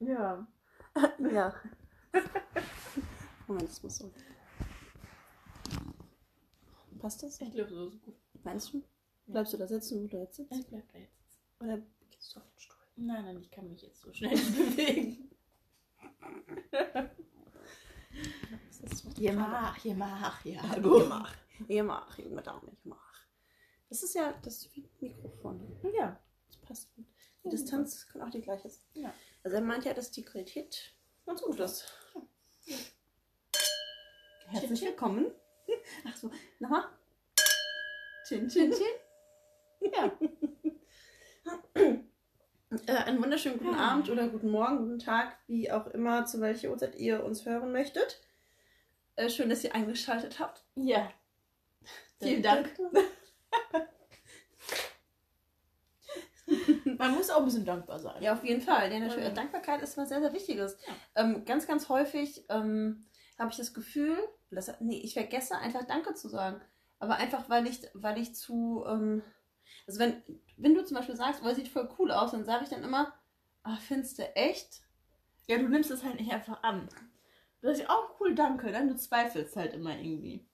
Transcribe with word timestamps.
Ja. 0.00 0.46
Ja. 1.18 1.54
Moment, 3.46 3.68
das 3.68 3.82
muss 3.82 3.98
so. 3.98 4.12
Passt 6.98 7.22
das? 7.22 7.40
Ich 7.40 7.52
glaube, 7.52 7.70
so 7.70 7.88
ist 7.88 8.02
gut. 8.02 8.16
Meinst 8.44 8.72
du? 8.72 8.82
Bleibst 9.26 9.52
du 9.52 9.56
da 9.56 9.66
sitzen, 9.66 10.02
wo 10.02 10.06
du 10.06 10.18
jetzt 10.18 10.36
sitzt? 10.36 10.52
Ich 10.52 10.66
bleib 10.66 10.90
da 10.92 10.98
jetzt. 10.98 11.38
Oder 11.60 11.78
gehst 12.10 12.34
du 12.34 12.40
auf 12.40 12.46
den 12.46 12.58
Stuhl? 12.58 12.76
Nein, 12.96 13.24
nein, 13.24 13.38
ich 13.40 13.50
kann 13.50 13.68
mich 13.68 13.82
jetzt 13.82 14.00
so 14.00 14.12
schnell 14.12 14.30
nicht 14.34 14.56
bewegen. 14.56 15.30
Je 19.16 19.32
mach, 19.32 19.76
je 19.78 19.94
mach, 19.94 20.44
ja. 20.44 20.76
Ihr 20.76 21.04
mach. 21.08 21.34
Ihr 21.66 21.84
mach, 21.84 22.18
junge 22.18 22.42
Dame, 22.42 22.70
ich 22.72 22.84
mach. 22.84 23.26
Das 23.88 24.02
ist 24.02 24.14
ja 24.14 24.32
das 24.42 24.58
ist 24.58 24.76
wie 24.76 24.82
ein 24.82 24.90
Mikrofon. 25.00 25.60
Ja. 25.94 26.20
Das 26.46 26.56
passt 26.58 26.94
gut. 26.94 27.06
Die 27.44 27.48
Distanz 27.50 28.06
kann 28.06 28.22
auch 28.22 28.30
die 28.30 28.40
gleiche 28.40 28.68
sein. 28.68 28.84
Ja. 28.94 29.14
Also 29.48 29.56
er 29.56 29.62
meint 29.62 29.86
ja, 29.86 29.94
dass 29.94 30.10
die 30.10 30.26
Qualität 30.26 30.92
ganz 31.24 31.40
gut 31.40 31.58
ist. 31.58 31.90
Herzlich 34.48 34.82
willkommen. 34.82 35.30
Ach 36.06 36.14
so, 36.14 36.30
nochmal. 36.58 36.84
Chin, 38.26 38.46
chin, 38.46 38.70
chin. 38.70 39.90
Ja. 39.94 40.12
Äh, 42.86 42.92
einen 42.92 43.22
wunderschönen 43.22 43.56
guten 43.56 43.72
Ja. 43.72 43.92
Abend 43.92 44.10
oder 44.10 44.28
guten 44.28 44.50
Morgen, 44.50 44.80
guten 44.80 44.98
Tag, 44.98 45.38
wie 45.46 45.72
auch 45.72 45.86
immer, 45.86 46.26
zu 46.26 46.42
welcher 46.42 46.68
Uhrzeit 46.68 46.96
ihr 46.96 47.24
uns 47.24 47.46
hören 47.46 47.72
möchtet. 47.72 48.20
Äh, 49.16 49.30
schön, 49.30 49.48
dass 49.48 49.64
ihr 49.64 49.74
eingeschaltet 49.74 50.40
habt. 50.40 50.62
Ja. 50.74 51.10
Vielen 52.20 52.42
Dank. 52.42 52.78
Man 56.98 57.14
muss 57.14 57.30
auch 57.30 57.38
ein 57.40 57.44
bisschen 57.44 57.64
dankbar 57.64 57.98
sein. 57.98 58.22
Ja, 58.22 58.32
auf 58.32 58.44
jeden 58.44 58.60
Fall. 58.60 58.90
Denn 58.90 59.02
natürlich, 59.02 59.28
Ja. 59.28 59.34
Dankbarkeit 59.34 59.82
ist 59.82 59.96
was 59.96 60.08
sehr, 60.08 60.20
sehr 60.20 60.32
Wichtiges. 60.32 60.78
Ja. 60.86 61.22
Ähm, 61.22 61.44
ganz, 61.44 61.66
ganz 61.66 61.88
häufig 61.88 62.44
ähm, 62.48 63.06
habe 63.38 63.50
ich 63.50 63.56
das 63.56 63.74
Gefühl, 63.74 64.16
das, 64.50 64.72
nee, 64.80 65.00
ich 65.00 65.12
vergesse 65.14 65.56
einfach 65.58 65.84
Danke 65.84 66.14
zu 66.14 66.28
sagen. 66.28 66.60
Aber 66.98 67.16
einfach, 67.16 67.48
weil 67.48 67.66
ich, 67.66 67.82
weil 67.94 68.18
ich 68.18 68.34
zu, 68.34 68.84
ähm, 68.88 69.22
also 69.86 70.00
wenn, 70.00 70.22
wenn 70.56 70.74
du 70.74 70.84
zum 70.84 70.96
Beispiel 70.96 71.16
sagst, 71.16 71.42
oh, 71.44 71.52
sieht 71.54 71.68
voll 71.68 71.88
cool 71.98 72.10
aus, 72.10 72.30
dann 72.32 72.44
sage 72.44 72.64
ich 72.64 72.70
dann 72.70 72.82
immer, 72.82 73.12
ah, 73.62 73.76
findest 73.76 74.18
du 74.18 74.24
echt? 74.34 74.80
Ja, 75.46 75.58
du 75.58 75.68
nimmst 75.68 75.90
es 75.90 76.02
halt 76.02 76.18
nicht 76.18 76.32
einfach 76.32 76.62
an. 76.62 76.88
Du 77.60 77.68
sagst, 77.68 77.84
oh 77.88 78.14
cool, 78.20 78.34
danke. 78.34 78.72
Dann 78.72 78.88
du 78.88 78.96
zweifelst 78.96 79.54
halt 79.56 79.74
immer 79.74 79.96
irgendwie. 79.96 80.46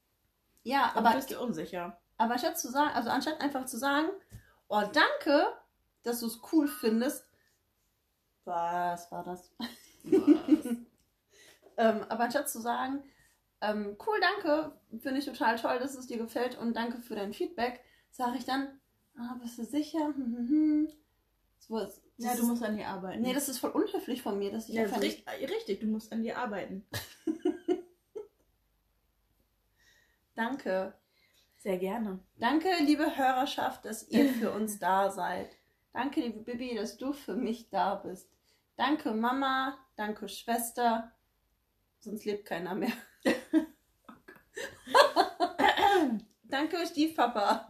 Ja, 0.62 0.90
Aber 0.94 1.08
aber, 1.08 1.16
bist 1.16 1.30
du 1.30 1.40
unsicher. 1.40 1.98
aber 2.16 2.32
anstatt 2.34 2.58
zu 2.58 2.70
sagen, 2.70 2.90
also 2.94 3.10
anstatt 3.10 3.40
einfach 3.40 3.66
zu 3.66 3.76
sagen, 3.78 4.08
oh, 4.68 4.82
danke, 4.92 5.46
dass 6.04 6.20
du 6.20 6.26
es 6.26 6.40
cool 6.52 6.68
findest. 6.68 7.26
Was 8.44 9.10
war 9.10 9.24
das? 9.24 9.52
Ähm, 11.76 12.04
aber 12.08 12.24
anstatt 12.24 12.48
zu 12.48 12.60
sagen, 12.60 13.02
ähm, 13.60 13.96
cool, 14.06 14.20
danke, 14.20 14.78
finde 15.00 15.18
ich 15.18 15.24
total 15.24 15.58
toll, 15.58 15.78
dass 15.78 15.94
es 15.94 16.06
dir 16.06 16.18
gefällt 16.18 16.56
und 16.56 16.74
danke 16.74 17.00
für 17.00 17.14
dein 17.14 17.32
Feedback, 17.32 17.80
sage 18.10 18.38
ich 18.38 18.44
dann, 18.44 18.80
ah, 19.16 19.36
bist 19.42 19.58
du 19.58 19.64
sicher? 19.64 20.06
Hm, 20.06 20.14
hm, 20.14 20.48
hm. 20.48 20.88
So, 21.58 21.78
das 21.80 22.00
ja, 22.18 22.36
du 22.36 22.46
musst 22.46 22.62
an 22.62 22.76
dir 22.76 22.86
arbeiten. 22.88 23.22
Nee, 23.22 23.32
das 23.32 23.48
ist 23.48 23.58
voll 23.58 23.70
unhöflich 23.70 24.22
von 24.22 24.38
mir, 24.38 24.52
dass 24.52 24.68
ich 24.68 24.76
ja, 24.76 24.82
einfach 24.82 24.96
das 24.96 25.04
nicht. 25.04 25.26
richtig, 25.26 25.50
richtig, 25.50 25.80
du 25.80 25.86
musst 25.86 26.12
an 26.12 26.22
dir 26.22 26.38
arbeiten. 26.38 26.86
Danke. 30.34 30.94
Sehr 31.58 31.78
gerne. 31.78 32.18
Danke, 32.38 32.68
liebe 32.80 33.16
Hörerschaft, 33.16 33.86
dass 33.86 34.06
ihr 34.08 34.28
für 34.34 34.52
uns 34.52 34.78
da 34.80 35.10
seid. 35.10 35.56
Danke, 35.94 36.20
liebe 36.20 36.40
Bibi, 36.40 36.74
dass 36.74 36.96
du 36.96 37.12
für 37.12 37.36
mich 37.36 37.70
da 37.70 37.94
bist. 37.94 38.28
Danke, 38.76 39.12
Mama. 39.12 39.78
Danke, 39.94 40.28
Schwester. 40.28 41.12
Sonst 42.00 42.24
lebt 42.24 42.46
keiner 42.46 42.74
mehr. 42.74 42.90
Danke, 46.42 46.84
Stiefpapa. 46.84 47.68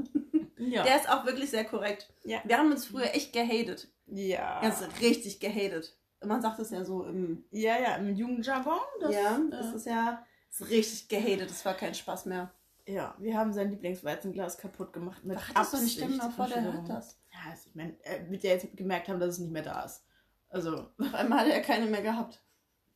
Ja. 0.57 0.85
Der 0.85 0.97
ist 0.97 1.09
auch 1.11 1.27
wirklich 1.27 1.51
sehr 1.51 1.67
korrekt. 1.67 2.11
Ja. 2.25 2.41
Wir 2.45 2.57
haben 2.57 2.71
uns 2.73 2.87
früher 2.87 3.15
echt 3.15 3.35
gehatet. 3.35 3.89
ja. 4.07 4.59
Also 4.61 4.87
richtig 5.03 5.39
gehatet. 5.39 5.95
Man 6.25 6.41
sagt 6.41 6.59
es 6.61 6.71
ja 6.71 6.83
so 6.83 7.05
im. 7.05 7.45
ja, 7.51 7.79
ja, 7.79 7.97
im 7.97 8.17
Jugendjargon. 8.17 8.81
Das, 9.01 9.15
ja, 9.15 9.37
äh, 9.37 9.51
das 9.51 9.75
ist 9.75 9.85
ja 9.85 10.25
ist 10.51 10.71
richtig 10.71 11.09
gehatet. 11.09 11.51
Das 11.51 11.63
war 11.67 11.75
kein 11.75 11.95
Spaß 11.95 12.25
mehr. 12.25 12.55
Ja, 12.87 13.15
wir 13.19 13.37
haben 13.39 13.53
sein 13.53 13.71
Lieblingsweizenglas 13.71 14.59
kaputt 14.59 14.93
gemacht. 14.93 15.25
Mit 15.25 15.39
Ach, 15.39 15.53
das 15.55 15.71
doch 15.71 15.81
nicht 15.81 16.01
Absicht. 16.03 16.15
stimmen 16.15 16.33
vor, 16.33 16.47
der 16.47 16.57
hört 16.63 16.67
Entschuldigung. 16.67 16.97
das. 16.97 17.19
Ja, 17.33 17.51
also 17.51 17.69
ich 17.69 17.75
meine, 17.75 17.97
er 18.03 18.31
wird 18.31 18.43
ja 18.45 18.51
jetzt 18.51 18.77
gemerkt 18.77 19.09
haben, 19.09 19.21
dass 19.21 19.31
es 19.31 19.39
nicht 19.39 19.53
mehr 19.53 19.63
da 19.63 19.83
ist. 19.83 20.05
Also, 20.49 20.89
Auf 20.99 21.15
einmal 21.15 21.41
hat 21.41 21.49
er 21.49 21.63
keine 21.63 21.87
mehr 21.87 22.03
gehabt. 22.03 22.43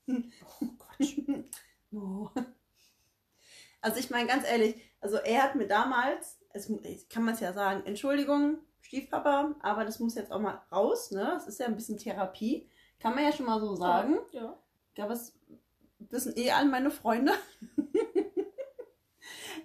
oh 0.09 0.67
Quatsch. 0.79 1.19
Oh. 1.91 2.29
Also 3.81 3.99
ich 3.99 4.11
meine 4.11 4.29
ganz 4.29 4.45
ehrlich, 4.47 4.75
also 5.01 5.17
er 5.17 5.43
hat 5.45 5.55
mir 5.55 5.67
damals, 5.67 6.39
es 6.53 6.69
kann 7.09 7.25
man 7.25 7.33
es 7.33 7.41
ja 7.41 7.55
sagen, 7.55 7.87
Entschuldigung, 7.87 8.59
Stiefpapa, 8.83 9.55
aber 9.61 9.87
das 9.87 9.99
muss 9.99 10.17
jetzt 10.17 10.31
auch 10.31 10.39
mal 10.39 10.61
raus, 10.71 11.13
ne? 11.13 11.31
Das 11.33 11.47
ist 11.49 11.61
ja 11.61 11.65
ein 11.67 11.77
bisschen 11.77 11.97
Therapie, 11.97 12.69
kann 13.01 13.15
man 13.15 13.25
ja 13.25 13.33
schon 13.33 13.47
mal 13.47 13.59
so 13.59 13.75
sagen. 13.75 14.19
Ja. 14.33 14.59
Ich 14.89 14.95
glaube, 14.97 15.15
das 15.15 15.33
wissen 15.99 16.37
eh 16.37 16.51
alle 16.51 16.69
meine 16.69 16.91
Freunde. 16.91 17.33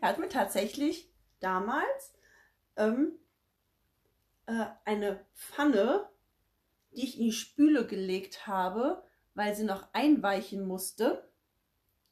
er 0.03 0.09
hat 0.09 0.19
mir 0.19 0.27
tatsächlich 0.27 1.09
damals 1.39 2.13
ähm, 2.75 3.13
äh, 4.47 4.65
eine 4.83 5.25
Pfanne, 5.33 6.09
die 6.91 7.05
ich 7.05 7.17
in 7.17 7.23
die 7.23 7.31
Spüle 7.31 7.87
gelegt 7.87 8.45
habe, 8.45 9.01
weil 9.33 9.55
sie 9.55 9.63
noch 9.63 9.87
einweichen 9.93 10.67
musste. 10.67 11.25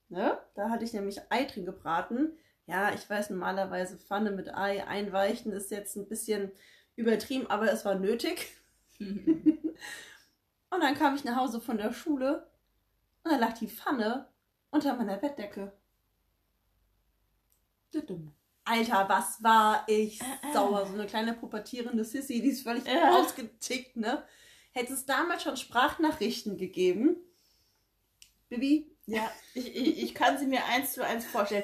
Ne? 0.07 0.39
Da 0.55 0.69
hatte 0.69 0.85
ich 0.85 0.93
nämlich 0.93 1.19
Ei 1.29 1.43
drin 1.43 1.65
gebraten. 1.65 2.31
Ja, 2.65 2.93
ich 2.93 3.09
weiß 3.09 3.29
normalerweise 3.29 3.97
Pfanne 3.97 4.31
mit 4.31 4.55
Ei 4.55 4.87
einweichen 4.87 5.51
ist 5.51 5.69
jetzt 5.69 5.97
ein 5.97 6.07
bisschen 6.07 6.53
übertrieben, 6.95 7.47
aber 7.47 7.73
es 7.73 7.83
war 7.83 7.95
nötig. 7.95 8.55
Und 8.99 10.79
dann 10.79 10.95
kam 10.95 11.15
ich 11.15 11.25
nach 11.25 11.35
Hause 11.35 11.59
von 11.59 11.77
der 11.77 11.91
Schule 11.91 12.47
und 13.23 13.31
dann 13.31 13.41
lag 13.41 13.57
die 13.57 13.67
Pfanne 13.67 14.29
unter 14.69 14.95
meiner 14.95 15.17
Bettdecke. 15.17 15.73
Alter, 18.63 19.09
was 19.09 19.41
war 19.43 19.83
ich 19.87 20.21
Äh, 20.21 20.23
äh. 20.49 20.53
sauer. 20.53 20.85
So 20.85 20.93
eine 20.93 21.07
kleine 21.07 21.33
pubertierende 21.33 22.03
Sissy, 22.05 22.41
die 22.41 22.49
ist 22.49 22.63
völlig 22.63 22.85
Ja. 22.87 23.17
ausgetickt, 23.17 23.97
ne? 23.97 24.23
Hätte 24.73 24.93
es 24.93 25.05
damals 25.05 25.43
schon 25.43 25.57
Sprachnachrichten 25.57 26.57
gegeben. 26.57 27.17
Bibi, 28.49 28.89
Ja, 29.05 29.29
ich, 29.53 29.75
ich, 29.75 30.03
ich 30.03 30.15
kann 30.15 30.37
sie 30.37 30.45
mir 30.47 30.63
eins 30.65 30.93
zu 30.93 31.05
eins 31.05 31.25
vorstellen. 31.25 31.63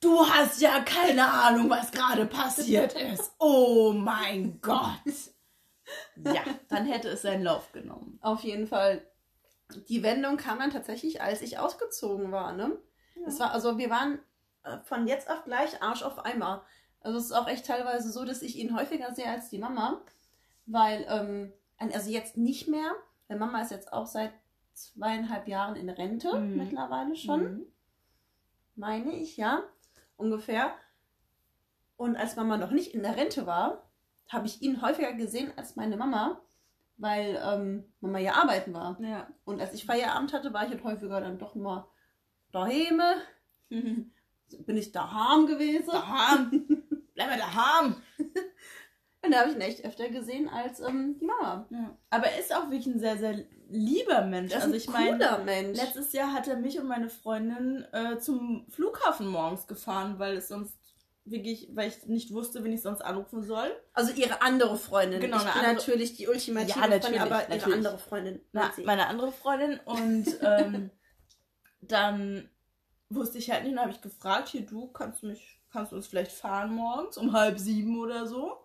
Du 0.00 0.26
hast 0.28 0.60
ja 0.60 0.80
keine 0.80 1.26
Ahnung, 1.30 1.70
was 1.70 1.90
gerade 1.90 2.26
passiert 2.26 2.92
ist. 2.94 3.32
Oh 3.38 3.92
mein 3.94 4.60
Gott. 4.60 5.00
Ja, 6.16 6.44
dann 6.68 6.84
hätte 6.86 7.08
es 7.08 7.22
seinen 7.22 7.44
Lauf 7.44 7.72
genommen. 7.72 8.18
auf 8.20 8.42
jeden 8.42 8.66
Fall. 8.66 9.06
Die 9.88 10.02
Wendung 10.02 10.36
kam 10.36 10.58
dann 10.58 10.70
tatsächlich, 10.70 11.22
als 11.22 11.40
ich 11.42 11.58
ausgezogen 11.58 12.30
war, 12.32 12.52
ne? 12.52 12.76
Es 13.26 13.40
war, 13.40 13.52
also 13.52 13.78
wir 13.78 13.88
waren 13.90 14.18
von 14.84 15.06
jetzt 15.06 15.30
auf 15.30 15.44
gleich 15.44 15.82
Arsch 15.82 16.02
auf 16.02 16.24
Eimer. 16.24 16.64
Also 17.00 17.18
es 17.18 17.26
ist 17.26 17.32
auch 17.32 17.48
echt 17.48 17.66
teilweise 17.66 18.10
so, 18.10 18.24
dass 18.24 18.42
ich 18.42 18.56
ihn 18.56 18.76
häufiger 18.76 19.14
sehe 19.14 19.28
als 19.28 19.48
die 19.50 19.58
Mama. 19.58 20.00
Weil, 20.66 21.06
ähm, 21.08 21.52
also 21.92 22.10
jetzt 22.10 22.36
nicht 22.36 22.66
mehr, 22.68 22.90
weil 23.28 23.38
Mama 23.38 23.60
ist 23.62 23.70
jetzt 23.70 23.92
auch 23.92 24.06
seit 24.06 24.32
zweieinhalb 24.72 25.46
Jahren 25.48 25.76
in 25.76 25.88
Rente 25.88 26.32
Mhm. 26.38 26.56
mittlerweile 26.56 27.16
schon. 27.16 27.42
Mhm. 27.42 27.66
meine 28.74 29.12
ich, 29.16 29.36
ja, 29.36 29.62
ungefähr. 30.16 30.72
Und 31.96 32.16
als 32.16 32.36
Mama 32.36 32.56
noch 32.58 32.72
nicht 32.72 32.92
in 32.94 33.02
der 33.02 33.16
Rente 33.16 33.46
war, 33.46 33.88
habe 34.28 34.46
ich 34.46 34.60
ihn 34.60 34.82
häufiger 34.82 35.12
gesehen 35.14 35.50
als 35.56 35.76
meine 35.76 35.96
Mama, 35.96 36.42
weil 36.98 37.40
ähm, 37.42 37.84
Mama 38.00 38.18
ja 38.18 38.34
arbeiten 38.34 38.74
war. 38.74 39.00
Ja. 39.00 39.28
Und 39.44 39.60
als 39.60 39.72
ich 39.72 39.86
Feierabend 39.86 40.32
hatte, 40.34 40.52
war 40.52 40.64
ich 40.64 40.70
halt 40.70 40.84
häufiger 40.84 41.20
dann 41.20 41.38
doch 41.38 41.54
mal 41.54 41.86
daheim. 42.52 43.00
Bin 44.66 44.76
ich 44.76 44.92
daheim 44.92 45.46
gewesen. 45.46 45.90
Daheim. 45.90 46.82
Bleib 47.14 47.28
mal 47.30 47.38
daheim. 47.38 47.96
Und 49.22 49.32
da 49.32 49.40
habe 49.40 49.50
ich 49.50 49.56
ihn 49.56 49.60
echt 49.60 49.84
öfter 49.84 50.08
gesehen 50.08 50.48
als 50.48 50.78
ähm, 50.80 51.16
die 51.20 51.24
Mama. 51.24 51.66
Ja. 51.70 51.96
Aber 52.10 52.26
er 52.26 52.38
ist 52.38 52.54
auch 52.54 52.70
wirklich 52.70 52.86
ein 52.86 53.00
sehr, 53.00 53.16
sehr 53.18 53.44
lieber 53.68 54.22
Mensch. 54.22 54.52
Das 54.52 54.64
also 54.64 54.76
ist 54.76 54.84
ich 54.88 54.94
ein 54.94 55.18
meine, 55.18 55.42
Mensch. 55.44 55.76
letztes 55.78 56.12
Jahr 56.12 56.32
hat 56.32 56.46
er 56.46 56.56
mich 56.56 56.78
und 56.78 56.86
meine 56.86 57.08
Freundin 57.08 57.84
äh, 57.92 58.18
zum 58.18 58.66
Flughafen 58.70 59.26
morgens 59.26 59.66
gefahren, 59.66 60.20
weil 60.20 60.36
es 60.36 60.46
sonst 60.48 60.78
wirklich, 61.24 61.70
weil 61.74 61.88
ich 61.88 62.06
nicht 62.06 62.32
wusste, 62.32 62.62
wen 62.62 62.72
ich 62.72 62.82
sonst 62.82 63.00
anrufen 63.00 63.42
soll. 63.42 63.68
Also 63.94 64.12
ihre 64.12 64.42
andere 64.42 64.76
Freundin. 64.76 65.18
Genau, 65.20 65.38
ich 65.38 65.42
bin 65.42 65.52
andere- 65.54 65.74
natürlich 65.74 66.14
die 66.16 66.28
ultimative 66.28 66.68
Ja, 66.70 66.74
Freundin, 66.76 66.98
natürlich, 67.00 67.20
aber 67.20 67.40
ihre 67.40 67.50
natürlich. 67.56 67.74
andere 67.78 67.98
Freundin. 67.98 68.40
Na, 68.52 68.72
meine 68.84 69.06
andere 69.08 69.32
Freundin 69.32 69.80
und 69.84 70.26
ähm, 70.42 70.90
dann 71.80 72.48
wusste 73.08 73.38
ich 73.38 73.50
halt 73.50 73.64
nicht, 73.64 73.74
dann 73.74 73.82
habe 73.82 73.92
ich 73.92 74.00
gefragt, 74.00 74.48
hier 74.48 74.66
du, 74.66 74.88
kannst 74.88 75.22
du 75.22 75.28
mich, 75.28 75.60
kannst 75.70 75.92
du 75.92 75.96
uns 75.96 76.06
vielleicht 76.06 76.32
fahren 76.32 76.72
morgens 76.74 77.16
um 77.16 77.32
halb 77.32 77.58
sieben 77.58 77.98
oder 77.98 78.26
so? 78.26 78.58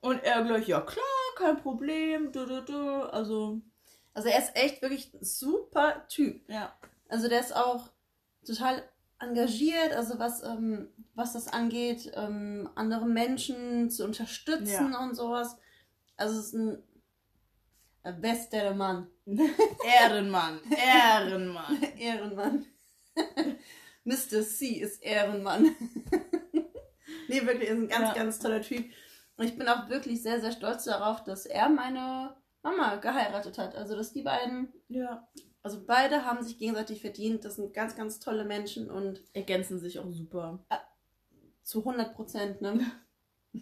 Und 0.00 0.22
er 0.22 0.44
gleich, 0.44 0.68
ja 0.68 0.80
klar, 0.80 1.04
kein 1.36 1.56
Problem, 1.56 2.32
du, 2.32 2.46
du, 2.46 2.62
du. 2.62 3.02
also 3.10 3.60
Also 4.14 4.28
er 4.28 4.38
ist 4.38 4.56
echt 4.56 4.80
wirklich 4.82 5.12
ein 5.14 5.24
super 5.24 6.06
Typ. 6.08 6.48
Ja. 6.48 6.72
Also 7.08 7.28
der 7.28 7.40
ist 7.40 7.54
auch 7.54 7.90
total 8.46 8.82
engagiert, 9.18 9.92
also 9.92 10.18
was, 10.18 10.42
ähm, 10.44 10.88
was 11.14 11.32
das 11.32 11.48
angeht, 11.48 12.12
ähm, 12.14 12.70
andere 12.76 13.06
Menschen 13.06 13.90
zu 13.90 14.04
unterstützen 14.04 14.94
und 14.94 15.16
sowas. 15.16 15.56
Also 16.16 16.38
es 16.38 16.46
ist 16.46 16.54
ein 16.54 16.82
ein 18.08 18.20
bester 18.20 18.74
Mann. 18.74 19.08
Ehrenmann. 19.84 20.60
Ehrenmann. 20.70 21.82
Ehrenmann. 21.98 22.66
Mr. 24.04 24.42
C 24.42 24.66
ist 24.80 25.02
Ehrenmann. 25.02 25.64
nee, 27.28 27.42
wirklich, 27.46 27.68
ist 27.68 27.76
ein 27.76 27.88
ganz, 27.88 28.08
Ja. 28.08 28.14
ganz 28.14 28.38
toller 28.38 28.62
Typ. 28.62 28.86
Und 29.36 29.44
ich 29.46 29.56
bin 29.56 29.68
auch 29.68 29.88
wirklich 29.88 30.22
sehr, 30.22 30.40
sehr 30.40 30.52
stolz 30.52 30.84
darauf, 30.84 31.22
dass 31.24 31.46
er 31.46 31.68
meine 31.68 32.36
Mama 32.62 32.96
geheiratet 32.96 33.58
hat. 33.58 33.74
Also, 33.76 33.96
dass 33.96 34.12
die 34.12 34.22
beiden, 34.22 34.72
Ja. 34.88 35.28
also 35.62 35.84
beide 35.86 36.24
haben 36.24 36.42
sich 36.42 36.58
gegenseitig 36.58 37.00
verdient. 37.00 37.44
Das 37.44 37.56
sind 37.56 37.72
ganz, 37.74 37.94
ganz 37.96 38.18
tolle 38.18 38.44
Menschen 38.44 38.90
und 38.90 39.22
Ergänzen 39.34 39.78
sich 39.78 39.98
auch 39.98 40.10
super. 40.10 40.64
zu 41.62 41.80
100 41.80 42.14
Prozent, 42.14 42.62
ne? 42.62 42.80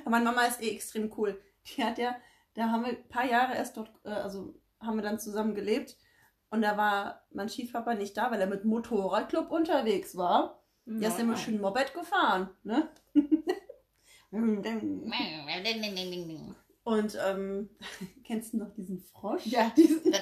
Aber 0.00 0.10
meine 0.10 0.24
Mama 0.24 0.42
ist 0.46 0.60
eh 0.62 0.70
extrem 0.70 1.12
cool. 1.16 1.40
Die 1.66 1.84
hat 1.84 1.98
ja, 1.98 2.16
da 2.54 2.70
haben 2.70 2.82
wir 2.84 2.90
ein 2.90 3.08
paar 3.08 3.24
Jahre 3.26 3.54
erst 3.54 3.76
dort, 3.76 3.90
äh, 4.04 4.08
also 4.10 4.54
haben 4.80 4.96
wir 4.96 5.02
dann 5.02 5.18
zusammen 5.20 5.54
gelebt. 5.54 5.96
Und 6.50 6.62
da 6.62 6.76
war 6.76 7.26
mein 7.32 7.48
Stiefpapa 7.48 7.94
nicht 7.94 8.16
da, 8.16 8.30
weil 8.30 8.40
er 8.40 8.46
mit 8.46 8.64
Motorradclub 8.64 9.50
unterwegs 9.50 10.16
war. 10.16 10.62
Der 10.86 11.08
ist 11.08 11.18
immer 11.18 11.36
schön 11.36 11.60
Moped 11.60 11.94
gefahren, 11.94 12.50
ne? 12.62 12.88
Und 16.82 17.16
ähm, 17.24 17.70
kennst 18.24 18.52
du 18.52 18.58
noch 18.58 18.70
diesen 18.74 19.00
Frosch? 19.00 19.46
Ja. 19.46 19.70
Diesen, 19.76 20.12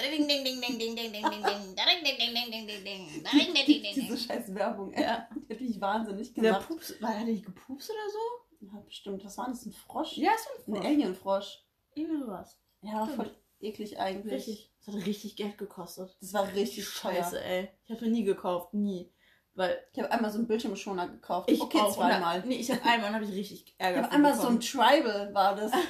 diese 4.03 4.19
scheiß 4.19 4.55
Werbung, 4.55 4.93
ey. 4.93 5.03
Ja. 5.03 5.29
Die 5.49 5.55
hat 5.55 5.61
mich 5.61 5.81
wahnsinnig 5.81 6.35
Der 6.35 6.43
gemacht. 6.45 6.69
Pups, 6.69 7.03
war 7.03 7.13
der 7.15 7.25
nicht 7.25 7.45
gepupst 7.45 7.91
oder 7.91 8.11
so? 8.11 8.67
Ja, 8.67 8.81
bestimmt. 8.81 9.25
Was 9.25 9.39
war 9.39 9.49
das? 9.49 9.67
Ein 9.67 9.73
Frosch? 9.73 10.17
Ja, 10.19 10.31
ist 10.35 10.69
Ein 10.69 10.77
ein 10.77 10.87
Alienfrosch. 10.87 11.65
Irgendwie 11.95 12.21
sowas. 12.21 12.61
Ja, 12.83 13.07
voll 13.07 13.35
eklig 13.63 13.99
eigentlich. 13.99 14.33
Richtig. 14.49 14.72
Das 14.84 14.94
hat 14.94 15.06
richtig 15.06 15.37
Geld 15.37 15.58
gekostet. 15.58 16.17
Das 16.20 16.32
war 16.34 16.52
richtig 16.55 16.88
Scheiße, 16.88 17.37
teuer. 17.37 17.43
ey. 17.44 17.69
Ich 17.84 17.90
habe 17.93 18.08
nie 18.08 18.25
gekauft, 18.25 18.75
nie. 18.75 19.12
Weil 19.55 19.79
Ich 19.93 19.99
habe 19.99 20.11
einmal 20.11 20.31
so 20.31 20.38
einen 20.38 20.46
Bildschirmschoner 20.49 21.08
gekauft. 21.08 21.50
ich 21.50 21.61
okay, 21.61 21.79
auch, 21.81 21.94
zweimal. 21.94 22.43
Nee, 22.46 22.56
ich 22.56 22.70
habe 22.70 22.82
einmal 22.84 23.12
habe 23.14 23.25
ich 23.25 23.32
richtig 23.32 23.64
Ich 23.67 23.75
Ärger 23.79 23.99
habe 23.99 24.06
von 24.08 24.17
einmal 24.17 24.34
so 24.34 24.49
ein 24.49 24.58
bekommen. 24.58 24.61
Tribal 24.61 25.34
war 25.34 25.55
das. 25.56 25.73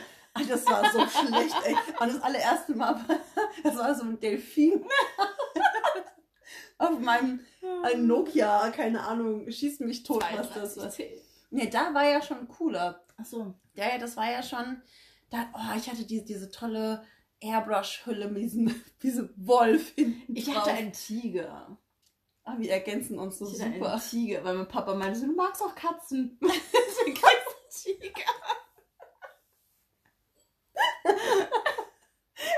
Das 0.48 0.64
war 0.64 0.82
so 0.90 0.98
schlecht, 1.06 1.54
ey. 1.66 1.76
Und 2.00 2.08
das 2.14 2.22
allererste 2.22 2.74
Mal, 2.74 2.94
war- 2.94 3.18
das 3.62 3.76
war 3.76 3.94
so 3.94 4.04
ein 4.04 4.18
Delfin. 4.18 4.82
Auf 6.78 6.98
meinem 6.98 7.40
ein 7.84 8.06
Nokia, 8.06 8.70
keine 8.70 9.02
Ahnung, 9.02 9.50
schießt 9.50 9.82
mich 9.82 10.02
tot, 10.02 10.24
was 10.34 10.48
das 10.48 10.76
war. 10.78 10.90
32. 10.90 11.20
Nee, 11.50 11.68
da 11.68 11.92
war 11.92 12.04
ja 12.08 12.22
schon 12.22 12.48
cooler. 12.48 13.04
Achso. 13.18 13.54
Ja, 13.74 13.90
ja, 13.90 13.98
das 13.98 14.16
war 14.16 14.30
ja 14.30 14.42
schon. 14.42 14.80
Da, 15.30 15.48
oh, 15.54 15.76
ich 15.76 15.88
hatte 15.88 16.04
diese, 16.04 16.24
diese 16.24 16.50
tolle 16.50 17.04
Airbrush-Hülle 17.42 18.28
mit 18.28 18.42
diesem, 18.42 18.82
diesem 19.02 19.30
Wolf 19.36 19.94
hinten 19.94 20.34
Ich 20.36 20.46
drauf. 20.46 20.56
hatte 20.56 20.70
einen 20.72 20.92
Tiger. 20.92 21.76
Ah, 22.44 22.54
wir 22.58 22.70
ergänzen 22.72 23.18
uns 23.18 23.38
so 23.38 23.46
Ich 23.46 23.60
hatte 23.60 23.74
super. 23.74 23.92
einen 23.92 24.00
Tiger, 24.00 24.44
weil 24.44 24.54
mein 24.54 24.68
Papa 24.68 24.94
meinte, 24.94 25.18
so, 25.20 25.26
du 25.26 25.32
magst 25.34 25.62
auch 25.62 25.74
Katzen. 25.74 26.38
Deswegen 26.42 27.14
kriegst 27.14 27.86
du 27.86 27.90
einen 27.90 28.00
Tiger. 28.00 28.32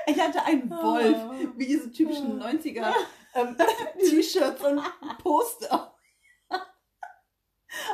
Ich 0.06 0.20
hatte 0.20 0.42
einen 0.44 0.70
Wolf, 0.70 1.56
wie 1.56 1.66
diese 1.66 1.90
typischen 1.92 2.40
90er 2.40 2.92
ähm, 3.34 3.56
T-Shirts 3.98 4.62
und 4.64 4.82
Poster. 5.18 5.94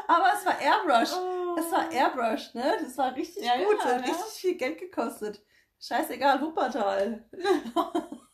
Aber 0.06 0.26
es 0.34 0.44
war 0.44 0.60
Airbrush. 0.60 1.10
Es 1.58 1.72
war 1.72 1.90
Airbrush, 1.90 2.54
ne? 2.54 2.76
Das 2.82 2.96
war 2.98 3.14
richtig 3.16 3.44
Ja, 3.44 3.56
gut. 3.56 3.78
ja, 3.78 3.84
das 3.84 3.84
hat 3.94 4.06
ja. 4.06 4.12
richtig 4.14 4.40
viel 4.40 4.54
Geld 4.56 4.78
gekostet. 4.78 5.42
Scheißegal, 5.80 6.40
Wuppertal. 6.42 7.24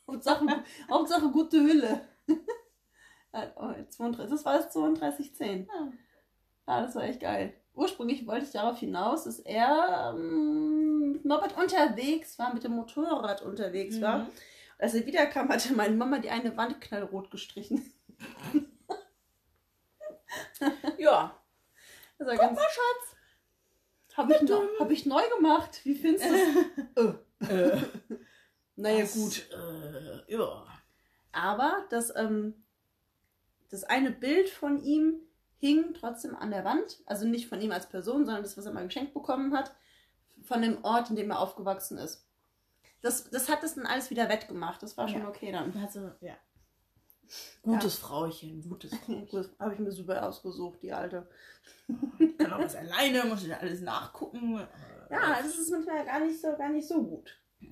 Hauptsache, 0.09 0.65
Hauptsache 0.91 1.31
gute 1.31 1.61
Hülle. 1.61 2.01
Äh, 3.33 3.49
oh, 3.57 3.71
32, 3.91 4.31
das 4.31 4.45
war 4.47 4.57
das 4.57 4.73
3210. 4.73 5.67
Ja. 5.67 5.93
Ja, 6.67 6.81
das 6.83 6.95
war 6.95 7.03
echt 7.03 7.21
geil. 7.21 7.53
Ursprünglich 7.75 8.27
wollte 8.27 8.47
ich 8.47 8.53
darauf 8.53 8.79
hinaus, 8.79 9.25
dass 9.25 9.41
er 9.41 10.15
ähm, 10.17 11.13
mit 11.13 11.25
Moped 11.27 11.55
unterwegs 11.59 12.39
war, 12.39 12.55
mit 12.55 12.65
dem 12.65 12.73
Motorrad 12.73 13.43
unterwegs 13.43 14.01
war. 14.01 14.21
Mhm. 14.21 14.27
Als 14.79 14.95
er 14.95 15.05
wiederkam, 15.05 15.51
hatte 15.51 15.75
meine 15.75 15.95
Mama 15.95 16.19
die 16.19 16.31
eine 16.31 16.57
Wand 16.57 16.81
knallrot 16.81 17.31
gestrichen. 17.31 17.93
Ja. 20.99 21.39
Das 22.19 22.29
war 22.29 22.37
ganz, 22.37 22.59
Schatz. 22.59 23.17
Habe 24.17 24.35
ich, 24.35 24.43
neu- 24.49 24.67
hab 24.81 24.91
ich 24.91 25.05
neu 25.07 25.23
gemacht. 25.37 25.81
Wie 25.85 25.95
findest 25.95 26.25
du 26.31 26.35
es? 26.95 27.15
Äh. 27.41 27.79
Naja, 28.79 29.01
das, 29.01 29.15
gut. 29.15 29.49
Äh, 29.53 30.35
ja. 30.35 30.67
Aber 31.33 31.87
das, 31.89 32.15
ähm, 32.15 32.63
das 33.71 33.85
eine 33.85 34.11
Bild 34.11 34.51
von 34.51 34.83
ihm 34.83 35.21
hing 35.59 35.95
trotzdem 35.95 36.37
an 36.37 36.51
der 36.51 36.65
Wand. 36.65 36.99
Also 37.07 37.27
nicht 37.27 37.49
von 37.49 37.61
ihm 37.61 37.73
als 37.73 37.89
Person, 37.89 38.27
sondern 38.27 38.43
das, 38.43 38.59
was 38.59 38.67
er 38.67 38.75
mal 38.75 38.85
geschenkt 38.85 39.15
bekommen 39.15 39.57
hat. 39.57 39.75
Von 40.43 40.61
dem 40.61 40.85
Ort, 40.85 41.09
in 41.09 41.17
dem 41.17 41.31
er 41.31 41.41
aufgewachsen 41.41 41.97
ist. 41.97 42.27
Das, 43.01 43.31
das 43.31 43.49
hat 43.49 43.65
es 43.65 43.77
dann 43.77 43.87
alles 43.87 44.11
wieder 44.11 44.29
wettgemacht. 44.29 44.83
Das 44.83 44.97
war 44.99 45.09
schon 45.09 45.23
Ja. 45.23 45.29
okay 45.29 45.53
dann. 45.53 45.75
Also, 45.83 46.13
ja. 46.21 46.35
Gutes 47.63 47.97
Frauchen, 47.97 48.63
gutes 48.69 48.95
Frauchen. 49.07 49.49
Habe 49.59 49.73
ich 49.75 49.81
mir 49.81 49.91
super 49.91 50.23
ausgesucht, 50.29 50.83
die 50.83 50.93
alte. 50.93 51.29
Kann 52.39 52.53
auch 52.53 52.59
was 52.59 52.77
alleine, 52.77 53.25
muss 53.25 53.43
ich 53.45 53.55
alles 53.57 53.81
nachgucken. 53.81 54.61
Ja, 55.11 55.41
das 55.43 55.59
ist 55.59 55.71
manchmal 55.71 56.05
gar 56.05 56.21
nicht 56.21 56.41
so, 56.41 56.57
gar 56.57 56.69
nicht 56.69 56.87
so 56.89 57.03
gut. 57.03 57.41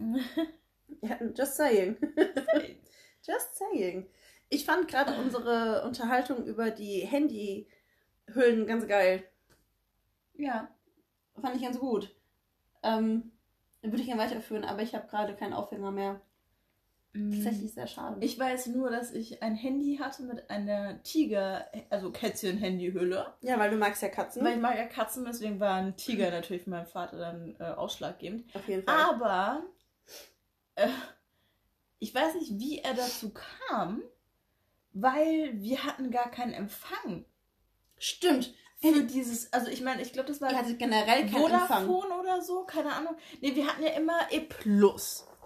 Ja, 1.01 1.19
just 1.35 1.57
saying. 1.57 1.97
Just 3.27 3.57
saying. 3.57 4.07
Ich 4.51 4.65
fand 4.67 4.87
gerade 4.87 5.19
unsere 5.19 5.83
Unterhaltung 5.85 6.45
über 6.45 6.71
die 6.71 7.01
Handyhüllen 7.01 8.67
ganz 8.67 8.87
geil. 8.87 9.25
ja. 10.35 10.69
Fand 11.41 11.57
ich 11.57 11.63
ganz 11.63 11.79
gut. 11.81 12.15
Ähm, 12.83 13.33
würde 13.83 13.97
ich 13.99 14.07
gerne 14.07 14.23
weiterführen, 14.23 14.65
aber 14.65 14.83
ich 14.83 14.95
habe 14.95 15.09
gerade 15.09 15.35
keinen 15.35 15.53
Aufhänger 15.53 15.91
mehr. 15.91 16.21
Tatsächlich 17.15 17.73
sehr 17.73 17.87
schade. 17.87 18.17
Mhm. 18.17 18.23
Ich 18.23 18.37
weiß 18.39 18.67
nur, 18.69 18.91
dass 18.91 19.13
ich 19.13 19.41
ein 19.41 19.55
Handy 19.55 19.99
hatte 20.03 20.25
mit 20.25 20.51
einer 20.51 21.01
Tiger, 21.05 21.65
also 21.89 22.11
Kätzchen-Handyhülle. 22.11 23.35
ja, 23.41 23.57
weil 23.59 23.71
du 23.71 23.77
magst 23.77 24.03
ja 24.03 24.09
Katzen. 24.09 24.45
Weil 24.45 24.57
ich 24.57 24.61
mag 24.61 24.77
ja 24.77 24.87
Katzen, 24.87 25.25
deswegen 25.25 25.61
war 25.61 25.77
ein 25.77 25.97
Tiger 25.97 26.33
natürlich 26.33 26.65
für 26.65 26.71
meinen 26.71 26.87
Vater 26.87 27.17
dann 27.17 27.55
äh, 27.61 27.65
ausschlaggebend. 27.65 28.53
Auf 28.57 28.67
jeden 28.67 28.83
Fall. 28.83 28.97
Aber 28.97 29.63
äh, 30.75 30.89
ich 32.01 32.13
weiß 32.13 32.35
nicht, 32.35 32.59
wie 32.59 32.79
er 32.81 32.95
dazu 32.95 33.33
kam, 33.33 34.03
weil 34.93 35.53
wir 35.55 35.85
hatten 35.85 36.11
gar 36.11 36.31
keinen 36.33 36.53
Empfang 36.53 37.25
Stimmt. 37.97 38.55
für 38.81 39.05
dieses, 39.05 39.53
also 39.53 39.71
ich 39.71 39.83
meine, 39.83 40.03
ich 40.03 40.13
glaube, 40.13 40.29
das 40.29 40.41
war 40.41 40.51
Ihr 40.51 40.59
hattet 40.59 40.81
generell 40.81 41.31
keinen 41.31 41.53
Empfang. 41.53 41.87
Vodafone 41.87 42.21
oder 42.21 42.43
so, 42.43 42.65
keine 42.65 42.93
Ahnung. 42.93 43.17
Nee, 43.41 43.55
wir 43.55 43.69
hatten 43.69 43.85
ja 43.85 43.91
immer 43.91 44.19
E+. 44.33 44.49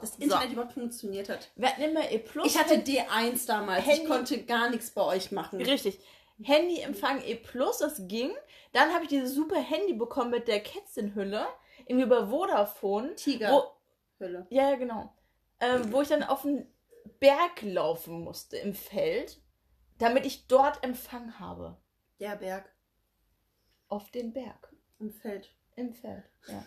Das 0.00 0.16
Internet 0.16 0.46
So. 0.48 0.52
überhaupt 0.52 0.72
funktioniert 0.74 1.28
hat. 1.28 1.50
Wir 1.56 1.68
hatten 1.68 1.82
immer 1.82 2.10
E+. 2.10 2.22
Ich 2.44 2.58
hatte 2.58 2.74
D1 2.76 3.46
damals. 3.46 3.84
Handy- 3.86 4.02
Ich 4.02 4.08
konnte 4.08 4.42
gar 4.44 4.70
nichts 4.70 4.90
bei 4.90 5.02
euch 5.02 5.32
machen. 5.32 5.60
Richtig. 5.60 5.98
Handyempfang 6.42 7.22
E+, 7.24 7.40
das 7.80 8.02
ging. 8.06 8.30
Dann 8.72 8.92
habe 8.92 9.04
ich 9.04 9.08
dieses 9.10 9.34
super 9.34 9.58
Handy 9.60 9.94
bekommen 9.94 10.30
mit 10.30 10.46
der 10.48 10.60
Kätzchenhülle. 10.60 11.46
Irgendwie 11.86 12.04
über 12.06 12.28
Vodafone. 12.28 13.14
Tiger. 13.16 13.50
Wo, 13.52 13.62
Hölle. 14.24 14.46
ja, 14.50 14.70
ja, 14.70 14.76
genau. 14.76 15.12
Ähm, 15.60 15.92
wo 15.92 16.02
ich 16.02 16.08
dann 16.08 16.22
auf 16.22 16.42
den 16.42 16.72
Berg 17.18 17.62
laufen 17.62 18.20
musste 18.22 18.56
im 18.58 18.74
Feld, 18.74 19.40
damit 19.98 20.26
ich 20.26 20.46
dort 20.46 20.84
Empfang 20.84 21.38
habe. 21.40 21.76
Der 22.20 22.36
Berg 22.36 22.70
Auf 23.88 24.10
den 24.10 24.32
Berg. 24.32 24.72
im 25.00 25.10
Feld. 25.10 25.50
Im 25.76 25.94
Feld, 25.94 26.24
ja. 26.48 26.64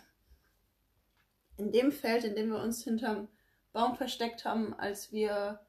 In 1.58 1.72
dem 1.72 1.91
Feld, 1.91 2.24
in 2.24 2.36
dem 2.36 2.50
wir 2.50 2.60
uns 2.60 2.84
hinterm 2.84 3.27
Baum 3.74 3.96
versteckt 3.96 4.46
haben, 4.46 4.74
als 4.74 5.12
wir. 5.12 5.60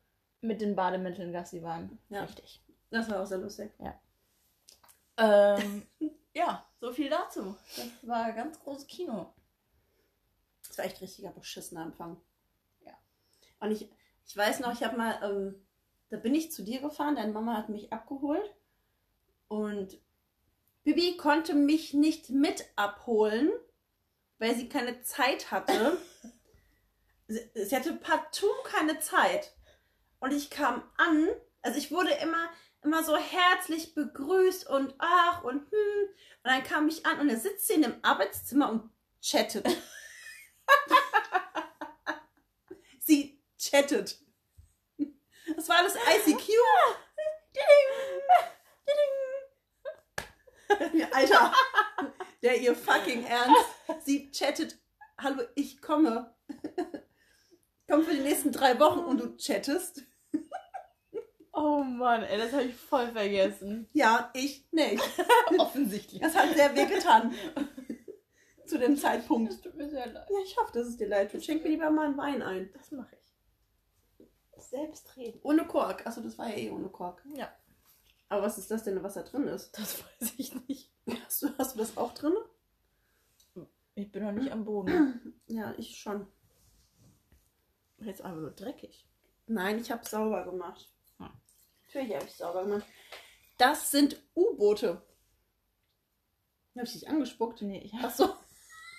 Mit 0.45 0.61
den 0.61 0.75
Bademitteln 0.75 1.33
Gassi 1.33 1.63
waren. 1.63 2.01
Ja. 2.09 2.25
Richtig. 2.25 2.61
Das 2.91 3.09
war 3.09 3.23
auch 3.23 3.27
sehr 3.27 3.39
lustig. 3.39 3.71
Ähm, 5.17 5.87
ja, 6.35 6.67
so 6.81 6.93
viel 6.93 7.09
dazu. 7.09 7.57
Das 7.77 7.89
war 8.03 8.25
ein 8.25 8.35
ganz 8.35 8.61
großes 8.61 8.87
Kino. 8.87 9.33
Das 10.67 10.79
war 10.79 10.85
echt 10.85 11.01
richtiger 11.01 11.31
beschissener 11.31 11.83
Empfang. 11.83 12.21
Ja. 12.85 12.93
Und 13.61 13.71
ich, 13.71 13.89
ich 14.27 14.37
weiß 14.37 14.61
noch, 14.61 14.73
ich 14.73 14.83
habe 14.83 14.97
mal, 14.97 15.19
ähm, 15.23 15.67
da 16.11 16.17
bin 16.17 16.35
ich 16.35 16.53
zu 16.53 16.63
dir 16.63 16.81
gefahren, 16.81 17.17
deine 17.17 17.33
Mama 17.33 17.57
hat 17.57 17.69
mich 17.69 17.93
abgeholt 17.93 18.55
und 19.49 19.99
Bibi 20.85 21.17
konnte 21.17 21.55
mich 21.55 21.95
nicht 21.95 22.31
mit 22.31 22.65
abholen, 22.77 23.51
weil 24.43 24.57
sie 24.57 24.69
keine 24.69 25.01
Zeit 25.03 25.53
hatte. 25.53 25.97
sie, 27.29 27.49
sie 27.55 27.77
hatte 27.77 27.93
partout 27.93 28.65
keine 28.65 28.99
Zeit. 28.99 29.53
Und 30.19 30.33
ich 30.33 30.51
kam 30.51 30.83
an, 30.97 31.29
also 31.63 31.79
ich 31.79 31.93
wurde 31.93 32.11
immer, 32.15 32.51
immer 32.83 33.05
so 33.05 33.17
herzlich 33.17 33.95
begrüßt 33.95 34.69
und 34.69 34.97
ach 34.99 35.45
und 35.45 35.71
hm. 35.71 36.09
Und 36.45 36.51
dann 36.51 36.65
kam 36.65 36.89
ich 36.89 37.07
an 37.07 37.21
und 37.21 37.29
da 37.29 37.37
sitzt 37.37 37.69
sie 37.69 37.75
in 37.75 37.83
dem 37.83 37.95
Arbeitszimmer 38.03 38.69
und 38.69 38.91
chattet. 39.23 39.65
sie 42.99 43.41
chattet. 43.57 44.19
Das 45.55 45.69
war 45.69 45.85
das 45.85 45.95
ICQ. 45.95 46.49
Alter, 51.13 51.53
der 52.43 52.61
ihr 52.61 52.75
fucking 52.75 53.25
Ernst. 53.25 54.05
Sie 54.05 54.31
chattet, 54.31 54.79
hallo, 55.19 55.43
ich 55.55 55.81
komme. 55.81 56.35
Komm 57.89 58.05
für 58.05 58.15
die 58.15 58.21
nächsten 58.21 58.53
drei 58.53 58.79
Wochen 58.79 59.01
und 59.01 59.21
du 59.21 59.37
chattest. 59.37 60.03
Oh 61.55 61.85
Mann, 61.85 62.23
ey, 62.23 62.39
das 62.39 62.53
habe 62.53 62.63
ich 62.65 62.75
voll 62.75 63.09
vergessen. 63.09 63.87
Ja, 63.93 64.31
ich 64.33 64.67
nicht. 64.73 65.03
Offensichtlich. 65.59 66.23
Das 66.23 66.35
hat 66.35 66.55
sehr 66.55 66.75
weh 66.75 66.87
getan. 66.87 67.35
Zu 68.65 68.79
dem 68.79 68.97
Zeitpunkt. 68.97 69.53
Das 69.53 69.61
tut 69.61 69.75
mir 69.75 69.91
sehr 69.91 70.07
leid. 70.07 70.27
Ja, 70.31 70.39
ich 70.43 70.57
hoffe, 70.57 70.73
dass 70.73 70.87
es 70.87 70.97
dir 70.97 71.09
leid 71.09 71.31
tut. 71.31 71.45
Schenk 71.45 71.63
mir 71.63 71.69
lieber 71.69 71.91
mal 71.91 72.07
einen 72.07 72.17
Wein 72.17 72.41
ein. 72.41 72.71
Das 72.73 72.91
mache 72.91 73.15
ich. 73.21 74.65
Selbstredend. 74.65 75.45
Ohne 75.45 75.67
Kork. 75.67 76.07
Achso, 76.07 76.23
das 76.23 76.39
war 76.39 76.49
ja 76.49 76.57
eh 76.57 76.71
ohne 76.71 76.89
Kork. 76.89 77.23
Ja, 77.37 77.55
Aber 78.33 78.45
was 78.45 78.57
ist 78.57 78.71
das 78.71 78.83
denn, 78.83 79.03
was 79.03 79.13
da 79.13 79.23
drin 79.25 79.47
ist? 79.47 79.79
das 79.79 80.03
weiß 80.03 80.33
ich 80.39 80.55
nicht. 80.67 80.91
Hast 81.27 81.43
du, 81.43 81.49
hast 81.59 81.75
du 81.75 81.79
das 81.81 81.99
auch 81.99 82.15
drin? 82.15 82.33
Ich 83.95 84.11
bin 84.11 84.25
noch 84.25 84.33
nicht 84.33 84.51
am 84.51 84.65
Boden. 84.65 85.35
Ja, 85.49 85.75
ich 85.77 85.99
schon. 85.99 86.27
Jetzt 87.99 88.23
einfach 88.23 88.41
nur 88.41 88.53
dreckig. 88.53 89.07
Nein, 89.47 89.79
ich 89.81 89.91
habe 89.93 90.07
sauber 90.07 90.47
gemacht. 90.47 90.91
Hm. 91.19 91.29
Natürlich 91.87 92.15
habe 92.15 92.25
ich 92.25 92.35
sauber 92.35 92.63
gemacht. 92.63 92.87
Das 93.59 93.91
sind 93.91 94.19
U-Boote. 94.35 95.03
Habe 96.75 96.87
ich 96.87 96.93
dich 96.95 97.07
angespuckt? 97.11 97.61
Nee, 97.61 97.83
ich 97.83 97.93
Ach 98.03 98.15
so. 98.15 98.35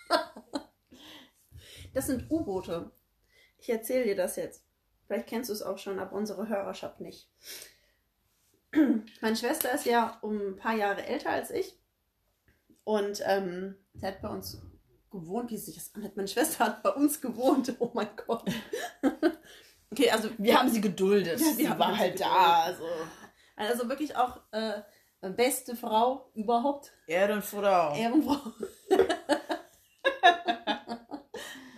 Das 1.96 2.06
sind 2.06 2.30
U-Boote. 2.30 2.92
Ich 3.58 3.70
erzähle 3.72 4.04
dir 4.04 4.16
das 4.16 4.36
jetzt. 4.36 4.64
Vielleicht 5.08 5.26
kennst 5.26 5.50
du 5.50 5.54
es 5.54 5.64
auch 5.64 5.80
schon, 5.80 5.98
aber 5.98 6.16
unsere 6.16 6.48
Hörerschaft 6.50 7.02
nicht. 7.02 7.32
Meine 9.22 9.36
Schwester 9.36 9.74
ist 9.74 9.86
ja 9.86 10.18
um 10.22 10.40
ein 10.40 10.56
paar 10.56 10.76
Jahre 10.76 11.06
älter 11.06 11.30
als 11.30 11.52
ich. 11.52 11.78
Und 12.84 13.22
ähm, 13.26 13.76
sie 13.94 14.06
hat 14.06 14.22
bei 14.22 14.30
uns 14.30 14.62
gewohnt, 15.12 15.52
wie 15.52 15.58
sich 15.58 15.76
das 15.76 15.94
anhört. 15.96 16.18
Meine 16.18 16.28
Schwester 16.28 16.66
hat 16.66 16.84
bei 16.84 16.90
uns 16.90 17.22
gewohnt. 17.22 17.76
Oh 17.80 17.92
mein 17.94 18.10
Gott. 18.28 18.44
okay, 19.92 20.10
also 20.10 20.30
Wir 20.38 20.60
haben 20.60 20.70
sie 20.70 20.82
geduldet. 20.82 21.40
Ja, 21.40 21.46
wir 21.46 21.54
sie 21.54 21.80
war 21.80 21.98
halt 21.98 22.20
da. 22.20 22.64
Also. 22.64 22.84
Also 23.56 23.88
wirklich 23.88 24.16
auch 24.16 24.42
äh, 24.52 24.82
beste 25.22 25.76
Frau 25.76 26.32
überhaupt. 26.34 26.92
Erde 27.08 27.36
und 27.36 27.46
Frau. 27.46 27.96
Ehrenfrau. 27.96 28.52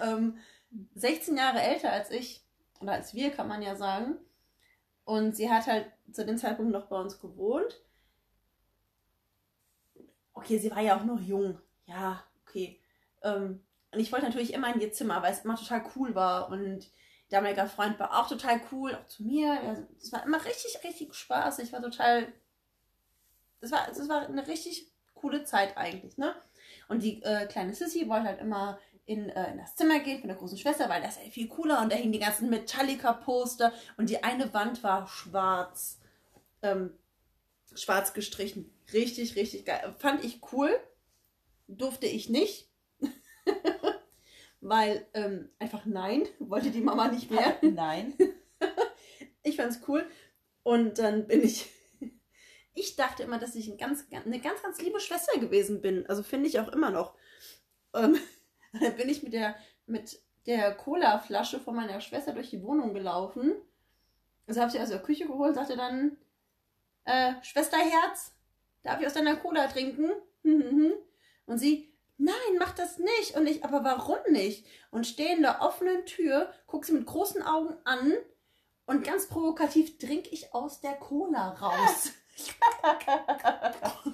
ähm, 0.02 0.38
16 0.96 1.38
Jahre 1.38 1.62
älter 1.62 1.92
als 1.92 2.12
ich, 2.12 2.44
oder 2.80 2.94
als 2.94 3.14
wir, 3.14 3.32
kann 3.32 3.48
man 3.48 3.62
ja 3.62 3.76
sagen. 3.76 4.18
Und 5.06 5.36
sie 5.36 5.50
hat 5.50 5.68
halt 5.68 5.92
zu 6.12 6.26
dem 6.26 6.38
Zeitpunkt 6.38 6.72
noch 6.72 6.88
bei 6.88 7.00
uns 7.00 7.20
gewohnt. 7.20 7.82
Okay, 10.34 10.58
sie 10.58 10.72
war 10.72 10.82
ja 10.82 10.98
auch 10.98 11.04
noch 11.04 11.20
jung. 11.22 11.60
Ja, 11.86 12.24
okay. 12.46 12.80
Ähm, 13.24 13.64
und 13.92 14.00
ich 14.00 14.12
wollte 14.12 14.26
natürlich 14.26 14.54
immer 14.54 14.74
in 14.74 14.82
ihr 14.82 14.92
Zimmer, 14.92 15.22
weil 15.22 15.32
es 15.32 15.46
immer 15.46 15.56
total 15.56 15.84
cool 15.96 16.16
war. 16.16 16.50
Und 16.50 16.90
der 17.32 17.42
damalige 17.42 17.68
Freund 17.68 18.00
war 18.00 18.20
auch 18.20 18.28
total 18.28 18.60
cool, 18.72 18.96
auch 18.96 19.08
zu 19.08 19.24
mir. 19.24 19.88
Es 19.98 20.12
war 20.12 20.26
immer 20.26 20.44
richtig, 20.44 20.84
richtig 20.84 21.14
Spaß. 21.14 21.60
Ich 21.60 21.72
war 21.72 21.82
total. 21.82 22.28
Das 23.62 23.72
war, 23.72 23.88
das 23.88 24.10
war 24.10 24.28
eine 24.28 24.46
richtig 24.48 24.92
coole 25.14 25.44
Zeit 25.44 25.78
eigentlich, 25.78 26.18
ne? 26.18 26.36
Und 26.88 27.04
die 27.04 27.24
äh, 27.24 27.48
kleine 27.48 27.74
Sissy 27.74 28.08
wollte 28.10 28.28
halt 28.28 28.42
immer 28.42 28.80
in, 29.06 29.30
äh, 29.30 29.52
in 29.52 29.58
das 29.58 29.76
Zimmer 29.76 30.00
gehen 30.00 30.20
von 30.20 30.30
der 30.30 30.38
großen 30.38 30.58
Schwester, 30.58 30.90
weil 30.90 31.02
das 31.02 31.18
ist 31.18 31.26
ja 31.26 31.32
viel 31.32 31.48
cooler 31.48 31.82
und 31.82 31.92
da 31.92 31.96
hingen 31.96 32.12
die 32.12 32.20
ganzen 32.20 32.50
Metallica-Poster 32.50 33.72
und 33.98 34.10
die 34.10 34.24
eine 34.24 34.54
Wand 34.54 34.84
war 34.84 35.08
schwarz, 35.08 36.00
ähm, 36.62 36.92
schwarz 37.76 38.14
gestrichen. 38.14 38.72
Richtig, 38.94 39.36
richtig 39.36 39.66
geil. 39.66 39.96
Fand 40.00 40.24
ich 40.24 40.42
cool. 40.52 40.70
Durfte 41.68 42.08
ich 42.08 42.30
nicht. 42.30 42.70
weil 44.62 45.06
ähm, 45.14 45.50
einfach 45.60 45.86
nein, 45.86 46.28
wollte 46.40 46.72
die 46.72 46.82
Mama 46.82 47.08
nicht 47.08 47.30
mehr. 47.32 47.58
Nein. 47.62 48.14
Ich 49.48 49.58
fand's 49.58 49.80
cool. 49.88 50.10
Und 50.64 50.98
dann 50.98 51.28
bin 51.28 51.44
ich. 51.44 51.70
Ich 52.74 52.96
dachte 52.96 53.22
immer, 53.22 53.38
dass 53.38 53.54
ich 53.54 53.68
ein 53.68 53.78
ganz- 53.78 54.06
eine 54.10 54.40
ganz, 54.42 54.64
ganz 54.64 54.82
liebe 54.82 55.00
Schwester 55.00 55.40
gewesen 55.40 55.82
bin. 55.82 56.08
Also 56.08 56.24
finde 56.24 56.50
ich 56.50 56.60
auch 56.60 56.70
immer 56.70 56.90
noch. 56.90 57.14
Ähm, 57.94 58.18
dann 58.82 58.96
bin 58.96 59.10
ich 59.10 59.24
mit 59.24 59.34
der, 59.34 59.56
mit 59.86 60.20
der 60.46 60.74
Cola-Flasche 60.74 61.60
von 61.60 61.76
meiner 61.76 62.02
Schwester 62.02 62.34
durch 62.34 62.50
die 62.50 62.64
Wohnung 62.64 62.94
gelaufen. 62.94 63.54
Also 64.48 64.62
habe 64.62 64.72
sie 64.72 64.80
aus 64.80 64.90
der 64.90 65.02
Küche 65.02 65.26
geholt, 65.26 65.56
sagte 65.56 65.76
dann, 65.76 66.18
äh, 67.06 67.34
Schwesterherz, 67.42 68.36
darf 68.84 69.00
ich 69.00 69.08
aus 69.08 69.14
deiner 69.14 69.36
Cola 69.38 69.68
trinken? 69.68 70.12
Und 70.44 71.58
sie, 71.58 71.94
nein, 72.18 72.36
mach 72.60 72.74
das 72.74 73.00
nicht. 73.00 73.36
Und 73.36 73.48
ich, 73.48 73.64
aber 73.64 73.84
warum 73.84 74.18
nicht? 74.30 74.68
Und 74.92 75.08
stehe 75.08 75.36
in 75.36 75.42
der 75.42 75.62
offenen 75.62 76.06
Tür, 76.06 76.54
guck 76.68 76.86
sie 76.86 76.94
mit 76.94 77.06
großen 77.06 77.42
Augen 77.42 77.76
an 77.84 78.14
und 78.86 79.04
ganz 79.04 79.28
provokativ 79.28 79.98
trinke 79.98 80.30
ich 80.30 80.54
aus 80.54 80.80
der 80.82 80.94
Cola 80.94 81.50
raus. 81.50 82.12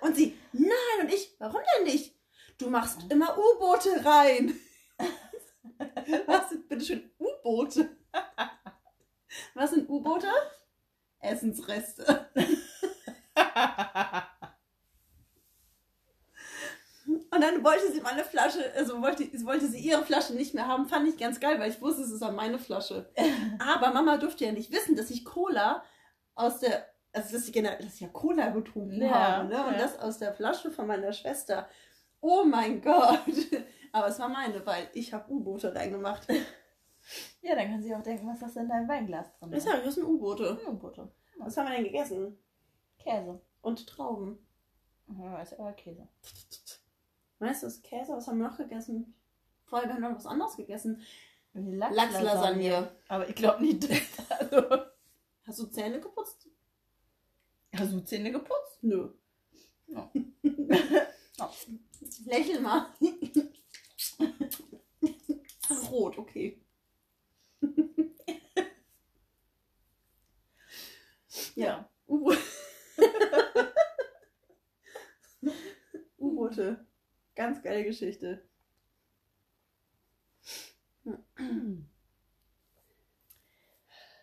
und 0.00 0.16
sie, 0.16 0.38
nein, 0.52 1.00
und 1.02 1.12
ich, 1.12 1.34
warum 1.38 1.60
denn 1.76 1.84
nicht? 1.84 2.14
Du 2.58 2.70
machst 2.70 3.00
immer 3.10 3.36
U-Boote 3.36 4.04
rein. 4.04 4.54
Was 6.26 6.50
sind 6.50 6.68
bitte 6.68 6.84
schön 6.84 7.10
U-Boote? 7.18 7.96
Was 9.54 9.70
sind 9.70 9.88
U-Boote? 9.88 10.28
Essensreste. 11.20 12.28
Und 17.06 17.40
dann 17.40 17.62
wollte 17.64 17.92
sie 17.92 18.00
meine 18.00 18.24
Flasche, 18.24 18.72
also 18.76 19.02
wollte, 19.02 19.24
wollte 19.44 19.66
sie 19.66 19.78
ihre 19.80 20.04
Flasche 20.04 20.34
nicht 20.34 20.54
mehr 20.54 20.66
haben. 20.68 20.86
Fand 20.86 21.06
ich 21.08 21.18
ganz 21.18 21.38
geil, 21.40 21.58
weil 21.60 21.70
ich 21.70 21.82
wusste, 21.82 22.02
es 22.02 22.10
ist 22.10 22.22
ja 22.22 22.30
meine 22.30 22.58
Flasche. 22.58 23.10
Aber 23.58 23.92
Mama 23.92 24.16
durfte 24.16 24.44
ja 24.46 24.52
nicht 24.52 24.72
wissen, 24.72 24.96
dass 24.96 25.10
ich 25.10 25.24
Cola 25.24 25.84
aus 26.34 26.60
der, 26.60 26.86
also 27.12 27.32
dass 27.36 27.46
ich, 27.48 27.54
gener- 27.54 27.76
dass 27.76 27.94
ich 27.94 28.00
ja 28.00 28.08
Cola 28.08 28.50
getrunken 28.50 29.02
Ja, 29.02 29.10
habe. 29.12 29.48
Ne? 29.48 29.66
Und 29.66 29.72
ja. 29.74 29.78
das 29.80 29.98
aus 29.98 30.18
der 30.18 30.32
Flasche 30.32 30.70
von 30.70 30.86
meiner 30.86 31.12
Schwester. 31.12 31.68
Oh 32.26 32.42
mein 32.42 32.80
Gott. 32.80 33.20
Aber 33.92 34.06
es 34.08 34.18
war 34.18 34.30
meine, 34.30 34.64
weil 34.64 34.88
ich 34.94 35.12
habe 35.12 35.30
U-Boote 35.30 35.74
reingemacht. 35.74 36.26
Ja, 37.42 37.54
dann 37.54 37.68
kann 37.68 37.82
sie 37.82 37.94
auch 37.94 38.02
denken, 38.02 38.26
was 38.26 38.40
hast 38.40 38.56
du 38.56 38.60
in 38.60 38.68
deinem 38.68 38.88
Weinglas 38.88 39.30
drin? 39.38 39.52
Ich 39.52 39.62
sage, 39.62 39.82
das 39.84 39.96
sind 39.96 40.04
U-Boote. 40.04 40.58
U-Boote. 40.66 41.12
Was 41.36 41.54
haben 41.58 41.68
wir 41.68 41.74
denn 41.74 41.84
gegessen? 41.84 42.38
Käse. 42.98 43.42
Und 43.60 43.86
Trauben. 43.86 44.38
Ja, 45.18 45.42
ist 45.42 45.52
aber 45.60 45.74
Käse. 45.74 46.08
Weißt 47.40 47.62
du, 47.62 47.66
das 47.66 47.74
ist 47.76 47.84
Käse, 47.84 48.12
was 48.12 48.26
haben 48.26 48.38
wir 48.38 48.48
noch 48.48 48.56
gegessen? 48.56 49.14
Vorher 49.66 49.92
haben 49.92 50.00
wir 50.00 50.08
noch 50.08 50.16
was 50.16 50.24
anderes 50.24 50.56
gegessen. 50.56 51.02
Lachslasagne. 51.52 51.94
Lachslasagne. 51.94 52.90
Aber 53.08 53.28
ich 53.28 53.34
glaube 53.34 53.62
nicht. 53.62 53.86
Also, 54.30 54.82
Hast 55.46 55.58
du 55.58 55.66
Zähne 55.66 56.00
geputzt? 56.00 56.48
hast 57.76 57.92
du 57.92 58.00
Zähne 58.00 58.32
geputzt? 58.32 58.78
Nö. 58.80 59.10
Ja. 59.88 60.10
Lächel 62.26 62.60
mal. 62.60 62.94
Rot, 65.90 66.18
okay. 66.18 66.60
Ja. 71.56 71.88
U-Boote. 76.18 76.86
Ganz 77.34 77.62
geile 77.62 77.84
Geschichte. 77.84 78.42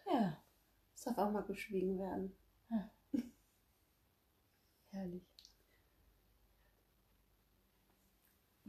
Ja, 0.05 0.37
Es 0.95 1.03
darf 1.03 1.17
auch 1.17 1.31
mal 1.31 1.41
geschwiegen 1.43 1.97
werden. 1.99 2.35
herrlich. 4.91 5.30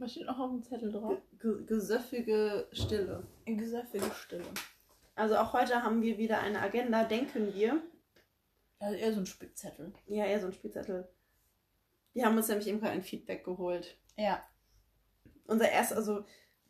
Was 0.03 0.11
steht 0.11 0.25
noch 0.25 0.37
auf 0.37 0.49
dem 0.49 0.63
Zettel 0.63 0.91
drauf? 0.91 1.17
Ge 1.39 1.63
gesöffige 1.65 2.67
Stille. 2.73 3.25
Gesäffige 3.45 4.11
Stille. 4.13 4.43
Also 5.15 5.37
auch 5.37 5.53
heute 5.53 5.81
haben 5.81 6.01
wir 6.01 6.17
wieder 6.17 6.41
eine 6.41 6.59
Agenda, 6.59 7.05
denken 7.05 7.53
wir. 7.53 7.81
Also 8.79 8.97
eher 8.97 9.13
so 9.13 9.21
ein 9.21 9.25
Spickzettel. 9.25 9.93
Ja, 10.07 10.25
eher 10.25 10.41
so 10.41 10.47
ein 10.47 10.53
Spielzettel. 10.53 11.07
Wir 12.11 12.25
haben 12.25 12.35
uns 12.35 12.49
nämlich 12.49 12.67
eben 12.67 12.81
gerade 12.81 12.91
ein 12.91 13.01
Feedback 13.01 13.45
geholt. 13.45 13.97
Ja. 14.17 14.43
Unser 15.47 15.71
erster, 15.71 15.95
also 15.95 16.25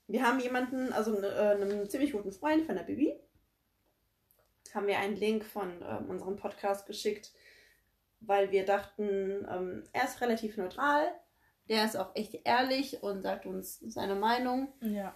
wir 0.06 0.22
haben 0.22 0.40
jemanden, 0.40 0.94
also 0.94 1.20
äh, 1.20 1.58
einem 1.60 1.90
ziemlich 1.90 2.12
guten 2.12 2.34
Freund 2.34 2.68
von 2.68 2.76
der 2.76 2.84
Bibi, 2.84 3.20
haben 4.76 4.86
wir 4.86 5.00
einen 5.00 5.16
Link 5.16 5.44
von 5.44 5.82
ähm, 5.82 6.08
unserem 6.08 6.36
Podcast 6.36 6.86
geschickt, 6.86 7.34
weil 8.20 8.52
wir 8.52 8.64
dachten, 8.64 9.48
ähm, 9.50 9.84
er 9.92 10.04
ist 10.04 10.22
relativ 10.22 10.56
neutral, 10.58 11.08
der 11.70 11.86
ist 11.86 11.96
auch 11.96 12.16
echt 12.16 12.42
ehrlich 12.46 13.02
und 13.04 13.22
sagt 13.22 13.46
uns 13.46 13.80
seine 13.80 14.16
Meinung. 14.16 14.72
Ja. 14.82 15.16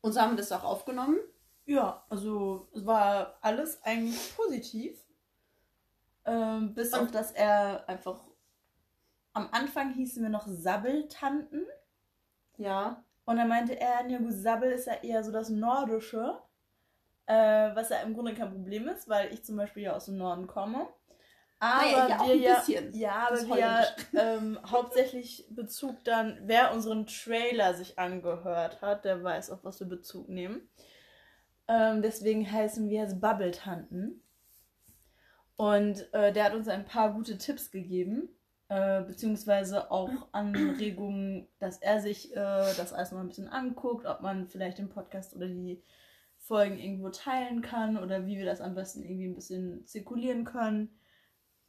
Und 0.00 0.12
so 0.12 0.20
haben 0.20 0.32
wir 0.32 0.36
das 0.38 0.52
auch 0.52 0.64
aufgenommen. 0.64 1.18
Ja, 1.64 2.04
also 2.08 2.68
es 2.74 2.86
war 2.86 3.38
alles 3.40 3.82
eigentlich 3.82 4.36
positiv. 4.36 5.02
Ähm, 6.24 6.74
bis 6.74 6.92
Und- 6.92 7.00
auf, 7.00 7.10
dass 7.10 7.32
er 7.32 7.88
einfach. 7.88 8.22
Am 9.32 9.48
Anfang 9.52 9.92
hießen 9.92 10.22
wir 10.22 10.30
noch 10.30 10.46
Sabbeltanten. 10.46 11.66
Ja. 12.56 13.04
Und 13.26 13.36
dann 13.36 13.48
meinte 13.48 13.78
er, 13.78 14.06
ja 14.08 14.18
gut, 14.18 14.32
Sabbel 14.32 14.70
ist 14.72 14.86
ja 14.86 14.94
eher 15.02 15.22
so 15.24 15.30
das 15.32 15.48
Nordische. 15.50 16.40
Äh, 17.26 17.74
was 17.74 17.88
ja 17.90 17.98
im 17.98 18.14
Grunde 18.14 18.34
kein 18.34 18.52
Problem 18.52 18.86
ist, 18.88 19.08
weil 19.08 19.32
ich 19.34 19.44
zum 19.44 19.56
Beispiel 19.56 19.82
ja 19.82 19.94
aus 19.96 20.04
dem 20.06 20.16
Norden 20.16 20.46
komme. 20.46 20.88
Aber 21.58 22.08
Naja, 22.08 22.08
ja, 22.08 22.26
wir 22.28 22.74
ja, 22.74 22.82
ja, 22.92 23.28
aber 23.28 23.56
wir 23.56 23.86
ähm, 24.20 24.58
hauptsächlich 24.70 25.46
Bezug 25.50 26.04
dann, 26.04 26.38
wer 26.42 26.72
unseren 26.74 27.06
Trailer 27.06 27.74
sich 27.74 27.98
angehört 27.98 28.82
hat, 28.82 29.04
der 29.04 29.22
weiß, 29.22 29.50
auf 29.50 29.64
was 29.64 29.80
wir 29.80 29.86
Bezug 29.86 30.28
nehmen. 30.28 30.68
Ähm, 31.68 32.02
deswegen 32.02 32.50
heißen 32.50 32.88
wir 32.88 33.00
jetzt 33.02 33.20
Babbeltanten. 33.20 34.22
Und 35.56 36.12
äh, 36.12 36.32
der 36.32 36.44
hat 36.44 36.54
uns 36.54 36.68
ein 36.68 36.84
paar 36.84 37.14
gute 37.14 37.38
Tipps 37.38 37.70
gegeben, 37.70 38.28
äh, 38.68 39.02
beziehungsweise 39.02 39.90
auch 39.90 40.10
Anregungen, 40.32 41.48
dass 41.58 41.78
er 41.78 42.00
sich 42.00 42.32
äh, 42.32 42.34
das 42.34 42.92
alles 42.92 43.12
mal 43.12 43.20
ein 43.20 43.28
bisschen 43.28 43.48
anguckt, 43.48 44.04
ob 44.04 44.20
man 44.20 44.46
vielleicht 44.46 44.76
den 44.76 44.90
Podcast 44.90 45.34
oder 45.34 45.48
die 45.48 45.82
Folgen 46.36 46.78
irgendwo 46.78 47.08
teilen 47.08 47.62
kann 47.62 47.96
oder 47.96 48.26
wie 48.26 48.36
wir 48.36 48.44
das 48.44 48.60
am 48.60 48.74
besten 48.74 49.02
irgendwie 49.02 49.26
ein 49.26 49.34
bisschen 49.34 49.86
zirkulieren 49.86 50.44
können. 50.44 50.90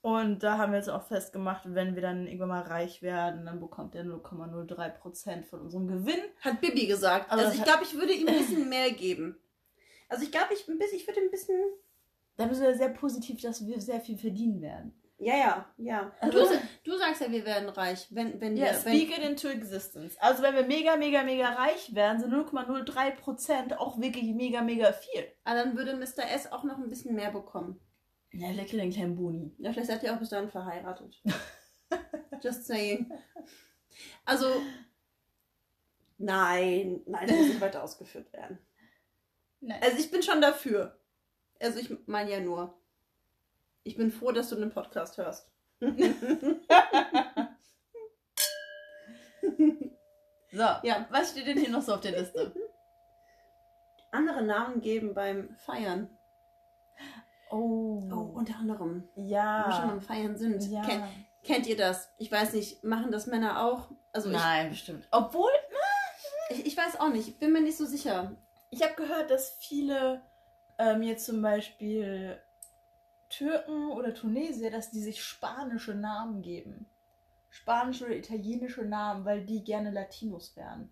Und 0.08 0.42
da 0.42 0.58
haben 0.58 0.72
wir 0.72 0.78
jetzt 0.80 0.90
auch 0.90 1.04
festgemacht, 1.04 1.64
wenn 1.66 1.94
wir 1.96 2.02
dann 2.02 2.28
irgendwann 2.28 2.48
mal 2.50 2.62
reich 2.62 3.02
werden, 3.02 3.46
dann 3.46 3.60
bekommt 3.60 3.94
er 3.94 4.06
0,03% 4.06 5.44
von 5.44 5.60
unserem 5.62 5.88
Gewinn. 5.88 6.22
Hat 6.42 6.62
Bibi 6.62 6.88
gesagt. 6.88 7.30
Aber 7.30 7.42
Also 7.42 7.58
ich 7.58 7.64
glaube, 7.64 7.84
ich 7.84 7.94
würde 7.94 8.14
ihm 8.14 8.28
ein 8.28 8.36
bisschen 8.38 8.70
mehr 8.70 8.92
geben. 8.92 9.38
Also 10.08 10.24
ich 10.24 10.32
glaube, 10.32 10.54
ich, 10.54 10.66
ein 10.70 10.78
bisschen- 10.80 10.98
ich 11.00 11.08
würde 11.08 11.20
ein 11.20 11.30
bisschen. 11.32 11.60
Da 12.38 12.46
müssen 12.46 12.64
wir 12.64 12.76
sehr 12.76 12.90
positiv, 12.90 13.42
dass 13.42 13.66
wir 13.68 13.82
sehr 13.82 14.00
viel 14.00 14.18
verdienen 14.18 14.62
werden. 14.62 14.94
Ja, 15.20 15.36
ja, 15.36 15.66
ja. 15.78 16.12
Also- 16.22 16.38
Du, 16.86 16.92
du 16.92 16.98
sagst 16.98 17.20
ja, 17.22 17.30
wir 17.32 17.44
werden 17.44 17.68
reich, 17.68 18.08
wenn, 18.12 18.40
wenn 18.40 18.56
Ja, 18.56 18.68
wir. 18.68 18.74
speak 18.76 19.10
Wenn, 19.12 19.24
it 19.24 19.30
into 19.32 19.48
existence. 19.50 20.16
Also 20.20 20.42
wenn 20.44 20.56
wir 20.56 20.64
mega, 20.66 20.96
mega, 20.96 21.24
mega 21.24 21.50
reich 21.50 21.94
werden, 21.94 22.22
sind 22.22 22.32
0,03% 22.34 23.76
auch 23.78 24.00
wirklich 24.00 24.34
mega, 24.34 24.62
mega 24.62 24.92
viel. 24.94 25.26
ah, 25.44 25.56
dann 25.56 25.76
würde 25.76 25.96
Mr. 25.98 26.24
S 26.34 26.52
auch 26.52 26.64
noch 26.64 26.78
ein 26.78 26.88
bisschen 26.90 27.16
mehr 27.16 27.32
bekommen. 27.32 27.80
Ja, 28.34 28.52
der 28.54 28.66
kriegt 28.66 28.82
einen 28.82 28.92
kleinen 28.92 29.16
Boni. 29.16 29.56
Ja, 29.58 29.72
vielleicht 29.72 29.88
seid 29.88 30.04
ihr 30.04 30.14
auch 30.14 30.20
bis 30.20 30.30
dahin 30.30 30.50
verheiratet. 30.50 31.22
Just 32.44 32.66
saying. 32.66 33.12
Also. 34.26 34.62
Nein, 36.20 37.02
nein, 37.06 37.28
das 37.28 37.38
muss 37.38 37.48
nicht 37.48 37.62
weiter 37.62 37.84
ausgeführt 37.84 38.32
werden. 38.34 38.58
Nein. 39.62 39.82
Also 39.82 39.98
ich 39.98 40.10
bin 40.12 40.24
schon 40.24 40.42
dafür. 40.42 41.00
Also 41.60 41.80
ich 41.80 41.96
meine 42.08 42.32
ja 42.32 42.40
nur. 42.40 42.78
Ich 43.84 43.96
bin 43.96 44.12
froh, 44.12 44.32
dass 44.32 44.50
du 44.50 44.56
den 44.56 44.72
Podcast 44.72 45.18
hörst. 45.18 45.50
So, 50.52 50.64
Ja. 50.84 51.06
was 51.10 51.32
steht 51.32 51.48
denn 51.48 51.58
hier 51.60 51.70
noch 51.70 51.82
so 51.82 51.94
auf 51.94 52.02
der 52.02 52.18
Liste? 52.20 52.54
Andere 54.12 54.42
Namen 54.44 54.82
geben 54.82 55.14
beim 55.14 55.56
Feiern. 55.58 56.10
Oh, 57.52 58.04
Oh, 58.12 58.32
unter 58.36 58.56
anderem. 58.58 59.08
Wo 59.16 59.22
wir 59.22 59.72
schon 59.72 59.82
ja. 59.84 59.88
beim 59.88 60.02
Feiern 60.02 60.38
sind. 60.38 60.64
ja. 60.70 60.82
Ken, 60.84 61.04
kennt 61.44 61.68
ihr 61.68 61.78
das? 61.78 62.10
Ich 62.18 62.32
weiß 62.32 62.54
nicht, 62.54 62.84
machen 62.84 63.12
das 63.12 63.28
Männer 63.28 63.64
auch? 63.64 63.90
Also 64.14 64.30
Nein, 64.30 64.70
bestimmt. 64.70 65.08
Obwohl, 65.12 65.52
ich, 66.50 66.60
ich, 66.60 66.66
ich 66.68 66.78
weiß 66.78 67.00
auch 67.00 67.10
nicht, 67.10 67.28
ich 67.28 67.40
bin 67.40 67.52
mir 67.54 67.62
nicht 67.62 67.78
so 67.78 67.86
sicher. 67.86 68.32
ich 68.70 68.82
habe 68.84 68.96
gehört, 68.96 69.30
dass 69.32 69.52
viele 69.60 70.22
ähm, 70.80 71.02
jetzt 71.04 71.26
zum 71.26 71.42
Beispiel 71.42 72.40
Türken 73.30 73.92
oder 73.92 74.14
Tunesier, 74.14 74.72
dass 74.72 74.92
die 74.92 75.02
sich 75.02 75.24
spanische 75.24 75.94
Namen 75.96 76.42
geben. 76.42 76.86
Spanische 77.50 78.06
oder 78.06 78.16
italienische 78.16 78.84
Namen, 78.86 79.26
weil 79.26 79.46
die 79.46 79.64
gerne 79.64 79.92
Latinos 79.92 80.56
wären. 80.56 80.92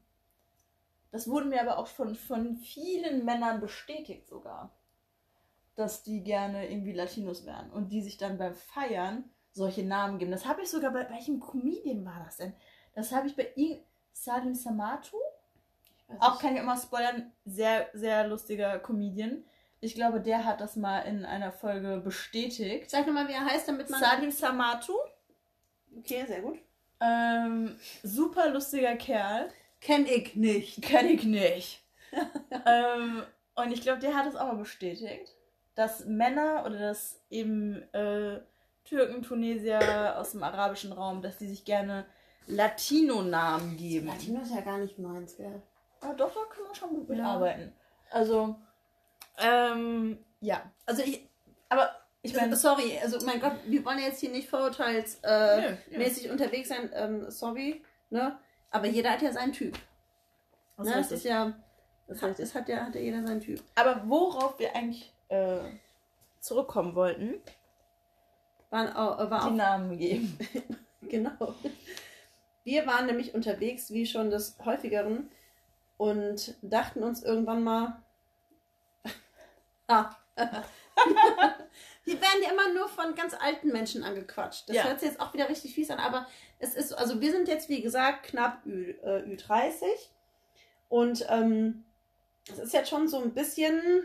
Das 1.12 1.30
wurde 1.30 1.46
mir 1.46 1.62
aber 1.62 1.78
auch 1.78 1.88
von, 1.88 2.16
von 2.16 2.58
vielen 2.58 3.24
Männern 3.24 3.62
bestätigt 3.62 4.28
sogar. 4.28 4.76
Dass 5.76 6.04
die 6.04 6.24
gerne 6.24 6.70
irgendwie 6.70 6.94
Latinos 6.94 7.46
wären 7.46 7.70
und 7.72 7.90
die 7.90 8.02
sich 8.02 8.18
dann 8.18 8.38
beim 8.38 8.54
Feiern 8.56 9.26
solche 9.52 9.84
Namen 9.84 10.20
geben. 10.20 10.32
Das 10.32 10.46
habe 10.46 10.62
ich 10.62 10.70
sogar 10.70 10.92
bei 10.92 11.10
welchem 11.10 11.40
Comedian 11.40 12.06
war 12.06 12.22
das 12.26 12.38
denn? 12.38 12.54
Das 12.94 13.12
habe 13.12 13.28
ich 13.28 13.36
bei 13.36 13.52
ihm, 13.56 13.80
Salim 14.14 14.56
Samatu. 14.56 15.18
Auch 16.20 16.40
kann 16.40 16.56
ich 16.56 16.62
immer 16.62 16.78
spoilern, 16.78 17.32
sehr, 17.46 17.90
sehr 17.94 18.28
lustiger 18.28 18.80
Comedian. 18.80 19.44
Ich 19.82 19.96
glaube, 19.96 20.22
der 20.22 20.46
hat 20.46 20.62
das 20.62 20.76
mal 20.76 21.00
in 21.00 21.26
einer 21.26 21.52
Folge 21.52 22.02
bestätigt. 22.04 22.90
Sag 22.90 23.06
nochmal, 23.08 23.28
wie 23.28 23.34
er 23.34 23.46
heißt, 23.46 23.68
damit 23.68 23.90
man. 23.90 24.00
Salim 24.00 24.32
Samatu, 24.32 24.94
Okay, 25.98 26.26
sehr 26.28 26.42
gut. 26.42 26.60
ähm, 27.00 27.78
super 28.04 28.50
lustiger 28.50 28.96
Kerl. 28.96 29.50
Kenn 29.82 30.06
ich 30.06 30.36
nicht. 30.36 30.82
Kenn 30.82 31.08
ich 31.08 31.24
nicht. 31.24 31.82
ähm, 32.66 33.24
und 33.56 33.72
ich 33.72 33.82
glaube, 33.82 34.00
der 34.00 34.16
hat 34.16 34.28
es 34.28 34.36
auch 34.36 34.48
mal 34.48 34.58
bestätigt, 34.58 35.34
dass 35.76 36.06
Männer 36.06 36.64
oder 36.66 36.80
dass 36.80 37.22
eben 37.30 37.82
äh, 37.94 38.40
Türken, 38.86 39.22
Tunesier 39.24 40.16
aus 40.18 40.32
dem 40.32 40.44
arabischen 40.44 40.92
Raum, 40.94 41.22
dass 41.22 41.38
die 41.38 41.48
sich 41.48 41.66
gerne 41.66 42.06
Latino-Namen 42.48 43.76
geben. 43.78 44.08
Latino 44.08 44.42
ist 44.42 44.54
ja 44.54 44.62
gar 44.62 44.78
nicht 44.78 44.98
meins, 45.00 45.36
gell? 45.38 45.62
Ja, 46.04 46.14
doch, 46.14 46.32
da 46.34 46.40
kann 46.54 46.64
man 46.66 46.76
schon 46.76 46.90
gut 46.90 47.10
Ja. 47.10 47.16
mitarbeiten. 47.16 47.74
Also, 48.12 48.56
ähm, 49.40 50.18
ja. 50.42 50.62
Also 50.86 51.02
ich. 51.04 51.28
Aber 51.70 51.90
ich 52.22 52.34
meine, 52.34 52.48
meine, 52.48 52.58
sorry, 52.58 52.98
also 53.02 53.24
mein 53.26 53.40
Gott, 53.42 53.54
wir 53.66 53.84
wollen 53.86 53.98
ja 54.00 54.06
jetzt 54.06 54.20
hier 54.20 54.30
nicht 54.30 54.50
vorurteilsmäßig 54.50 56.26
äh, 56.28 56.30
unterwegs 56.32 56.70
sein, 56.70 56.90
ähm, 56.94 57.30
sorry, 57.30 57.84
ne? 58.10 58.38
Aber 58.72 58.88
jeder 58.88 59.12
hat 59.12 59.22
ja 59.22 59.32
seinen 59.32 59.54
Typ. 59.54 59.78
das 60.78 60.88
Ne? 60.88 61.00
ist 61.00 61.12
Das 61.12 61.18
ist 61.20 61.26
ja. 61.26 61.54
Das 62.08 62.22
heißt, 62.22 62.40
es 62.40 62.54
hat 62.54 62.70
ja, 62.70 62.86
hat 62.86 62.94
ja 62.96 63.02
jeder 63.02 63.26
seinen 63.26 63.42
Typ. 63.42 63.60
Aber 63.74 64.04
worauf 64.06 64.60
wir 64.60 64.76
eigentlich 64.76 65.12
äh, 65.30 65.60
zurückkommen 66.40 66.96
wollten, 66.96 67.42
Waren 68.70 68.94
auch, 68.96 69.20
äh, 69.20 69.30
war 69.30 69.50
die 69.50 69.56
Namen 69.56 69.98
geben. 69.98 70.38
Genau. 71.08 71.54
Wir 72.64 72.88
waren 72.88 73.06
nämlich 73.06 73.36
unterwegs, 73.36 73.92
wie 73.92 74.08
schon 74.08 74.32
des 74.32 74.58
häufigeren, 74.66 75.30
und 75.98 76.56
dachten 76.64 77.04
uns 77.04 77.24
irgendwann 77.24 77.64
mal. 77.64 78.02
ah. 79.88 80.16
Wir 82.06 82.22
werden 82.22 82.44
ja 82.44 82.52
immer 82.52 82.74
nur 82.74 82.88
von 82.88 83.16
ganz 83.16 83.34
alten 83.34 83.70
Menschen 83.70 84.04
angequatscht. 84.04 84.70
Das 84.70 84.76
Ja. 84.76 84.84
hört 84.84 85.00
sich 85.00 85.10
jetzt 85.10 85.20
auch 85.20 85.34
wieder 85.34 85.50
richtig 85.50 85.74
fies 85.74 85.90
an, 85.90 86.00
aber 86.00 86.28
es 86.60 86.76
ist, 86.76 86.94
also 86.94 87.20
wir 87.20 87.32
sind 87.32 87.48
jetzt, 87.48 87.68
wie 87.68 87.82
gesagt, 87.82 88.28
knapp 88.28 88.66
Ü, 88.66 88.92
äh, 89.04 89.24
Ü30. 89.24 89.86
Und 90.88 91.26
ähm, 91.30 91.84
es 92.52 92.60
ist 92.60 92.74
jetzt 92.74 92.90
schon 92.90 93.08
so 93.08 93.20
ein 93.22 93.34
bisschen 93.34 94.04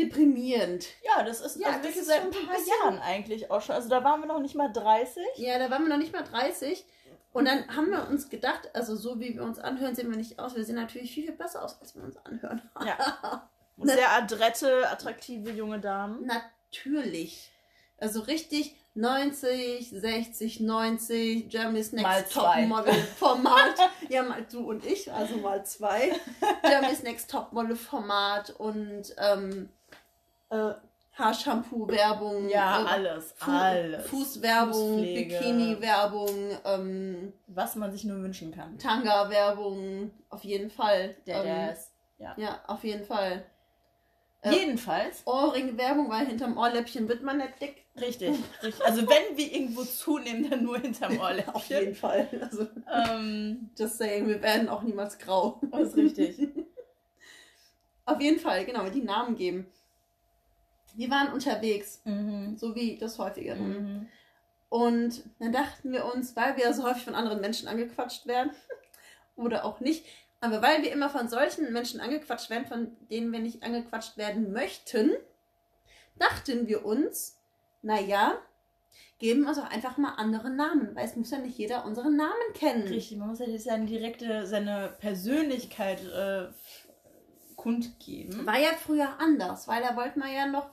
deprimierend. 0.00 0.86
Ja, 1.04 1.22
das 1.22 1.40
ist 1.40 1.56
Ja, 1.60 1.68
also 1.68 1.78
das 1.78 1.86
wirklich 1.88 2.00
ist 2.02 2.06
seit 2.08 2.22
schon 2.22 2.26
ein 2.42 2.46
paar 2.46 2.56
bisschen- 2.56 2.72
Jahren 2.82 2.98
eigentlich 3.00 3.50
auch 3.50 3.62
schon. 3.62 3.74
Also 3.74 3.88
da 3.88 4.02
waren 4.04 4.20
wir 4.20 4.26
noch 4.26 4.40
nicht 4.40 4.54
mal 4.54 4.68
30. 4.72 5.22
Ja, 5.36 5.58
da 5.58 5.70
waren 5.70 5.82
wir 5.82 5.88
noch 5.90 5.98
nicht 5.98 6.12
mal 6.12 6.22
30. 6.24 6.84
Und 7.32 7.44
dann 7.46 7.68
haben 7.76 7.90
wir 7.90 8.08
uns 8.08 8.28
gedacht, 8.28 8.70
also 8.74 8.96
so 8.96 9.20
wie 9.20 9.34
wir 9.36 9.42
uns 9.44 9.58
anhören, 9.60 9.94
sehen 9.94 10.10
wir 10.10 10.16
nicht 10.16 10.38
aus. 10.40 10.56
Wir 10.56 10.64
sehen 10.64 10.74
natürlich 10.74 11.12
viel, 11.14 11.24
viel 11.26 11.32
besser 11.36 11.64
aus, 11.64 11.80
als 11.80 11.94
wir 11.94 12.02
uns 12.02 12.16
anhören. 12.24 12.60
Ja. 12.84 13.48
Sehr 13.82 14.10
adrette, 14.12 14.90
attraktive 14.90 15.50
junge 15.50 15.78
Damen. 15.80 16.26
Natürlich. 16.26 17.50
Also 17.98 18.20
richtig 18.20 18.76
90, 18.94 19.90
60, 19.90 20.60
90, 20.60 21.48
Germany's 21.48 21.92
Mal 21.92 22.18
Next 22.20 22.32
zwei. 22.32 22.62
Topmodel 22.62 22.94
Format. 23.18 23.74
ja, 24.08 24.22
mal 24.22 24.44
du 24.50 24.68
und 24.68 24.84
ich, 24.84 25.12
also 25.12 25.36
mal 25.36 25.64
zwei. 25.64 26.12
Germany's 26.62 27.02
Next 27.04 27.30
Topmodel 27.30 27.76
Format 27.76 28.50
und 28.50 29.14
ähm, 29.18 29.68
äh, 30.50 30.74
Haarshampoo-Werbung. 31.16 32.48
Ja, 32.48 32.82
äh, 32.82 32.86
alles, 32.86 33.32
Fu 33.36 33.50
alles. 33.50 34.06
Fußwerbung. 34.06 35.02
Bikini-Werbung, 35.02 36.58
ähm, 36.64 37.32
Was 37.46 37.76
man 37.76 37.92
sich 37.92 38.04
nur 38.04 38.22
wünschen 38.22 38.52
kann. 38.52 38.78
Tanga-Werbung, 38.78 40.10
auf 40.28 40.44
jeden 40.44 40.70
Fall. 40.70 41.16
Der, 41.26 41.42
der 41.42 41.54
ähm, 41.68 41.72
ist. 41.72 41.92
Ja, 42.36 42.60
auf 42.66 42.84
jeden 42.84 43.04
Fall. 43.04 43.44
Äh, 44.42 44.52
Jedenfalls. 44.52 45.22
Ohrring-Werbung, 45.26 46.08
weil 46.10 46.26
hinterm 46.26 46.56
Ohrläppchen 46.56 47.08
wird 47.08 47.22
man 47.22 47.38
nicht 47.38 47.60
dick. 47.60 47.84
Richtig, 48.00 48.38
richtig. 48.62 48.84
Also 48.86 49.02
wenn 49.02 49.36
wir 49.36 49.52
irgendwo 49.52 49.84
zunehmen, 49.84 50.48
dann 50.48 50.62
nur 50.64 50.78
hinterm 50.78 51.18
Ohrläppchen. 51.20 51.54
Auf 51.54 51.68
jeden 51.68 51.94
Fall. 51.94 52.28
Also, 52.40 52.66
Ähm, 52.90 53.70
just 53.78 53.98
saying, 53.98 54.26
wir 54.28 54.40
werden 54.40 54.68
auch 54.70 54.82
niemals 54.82 55.18
grau. 55.18 55.60
das 55.70 55.88
ist 55.88 55.96
richtig. 55.96 56.38
Auf 58.06 58.20
jeden 58.20 58.40
Fall, 58.40 58.64
genau, 58.64 58.88
die 58.88 59.02
Namen 59.02 59.36
geben. 59.36 59.66
Wir 60.96 61.10
waren 61.10 61.32
unterwegs, 61.32 62.00
Mhm. 62.04 62.56
so 62.56 62.74
wie 62.74 62.98
das 62.98 63.18
häufiger. 63.18 63.54
Mhm. 63.56 64.08
Und 64.68 65.24
dann 65.38 65.52
dachten 65.52 65.92
wir 65.92 66.04
uns, 66.12 66.36
weil 66.36 66.56
wir 66.56 66.72
so 66.72 66.84
häufig 66.84 67.02
von 67.04 67.14
anderen 67.14 67.40
Menschen 67.40 67.68
angequatscht 67.68 68.26
werden, 68.26 68.50
oder 69.36 69.64
auch 69.64 69.80
nicht, 69.80 70.04
aber 70.40 70.62
weil 70.62 70.82
wir 70.82 70.92
immer 70.92 71.10
von 71.10 71.28
solchen 71.28 71.72
Menschen 71.72 72.00
angequatscht 72.00 72.50
werden, 72.50 72.66
von 72.66 72.96
denen 73.10 73.32
wir 73.32 73.40
nicht 73.40 73.62
angequatscht 73.62 74.16
werden 74.16 74.52
möchten, 74.52 75.12
dachten 76.18 76.66
wir 76.68 76.84
uns, 76.84 77.38
naja, 77.82 78.38
geben 79.18 79.46
uns 79.46 79.58
auch 79.58 79.70
einfach 79.70 79.96
mal 79.98 80.14
andere 80.16 80.50
Namen, 80.50 80.94
weil 80.94 81.04
es 81.04 81.16
muss 81.16 81.30
ja 81.30 81.38
nicht 81.38 81.58
jeder 81.58 81.84
unseren 81.84 82.16
Namen 82.16 82.52
kennen. 82.54 82.88
Richtig, 82.88 83.18
man 83.18 83.28
muss 83.28 83.38
ja 83.38 83.46
nicht 83.46 83.64
seine 83.64 83.86
direkte, 83.86 84.46
seine 84.46 84.94
Persönlichkeit 84.98 86.02
äh, 86.06 86.46
kundgeben. 87.56 88.46
War 88.46 88.58
ja 88.58 88.70
früher 88.78 89.18
anders, 89.18 89.68
weil 89.68 89.82
da 89.82 89.94
wollte 89.96 90.18
man 90.18 90.32
ja 90.32 90.46
noch, 90.46 90.70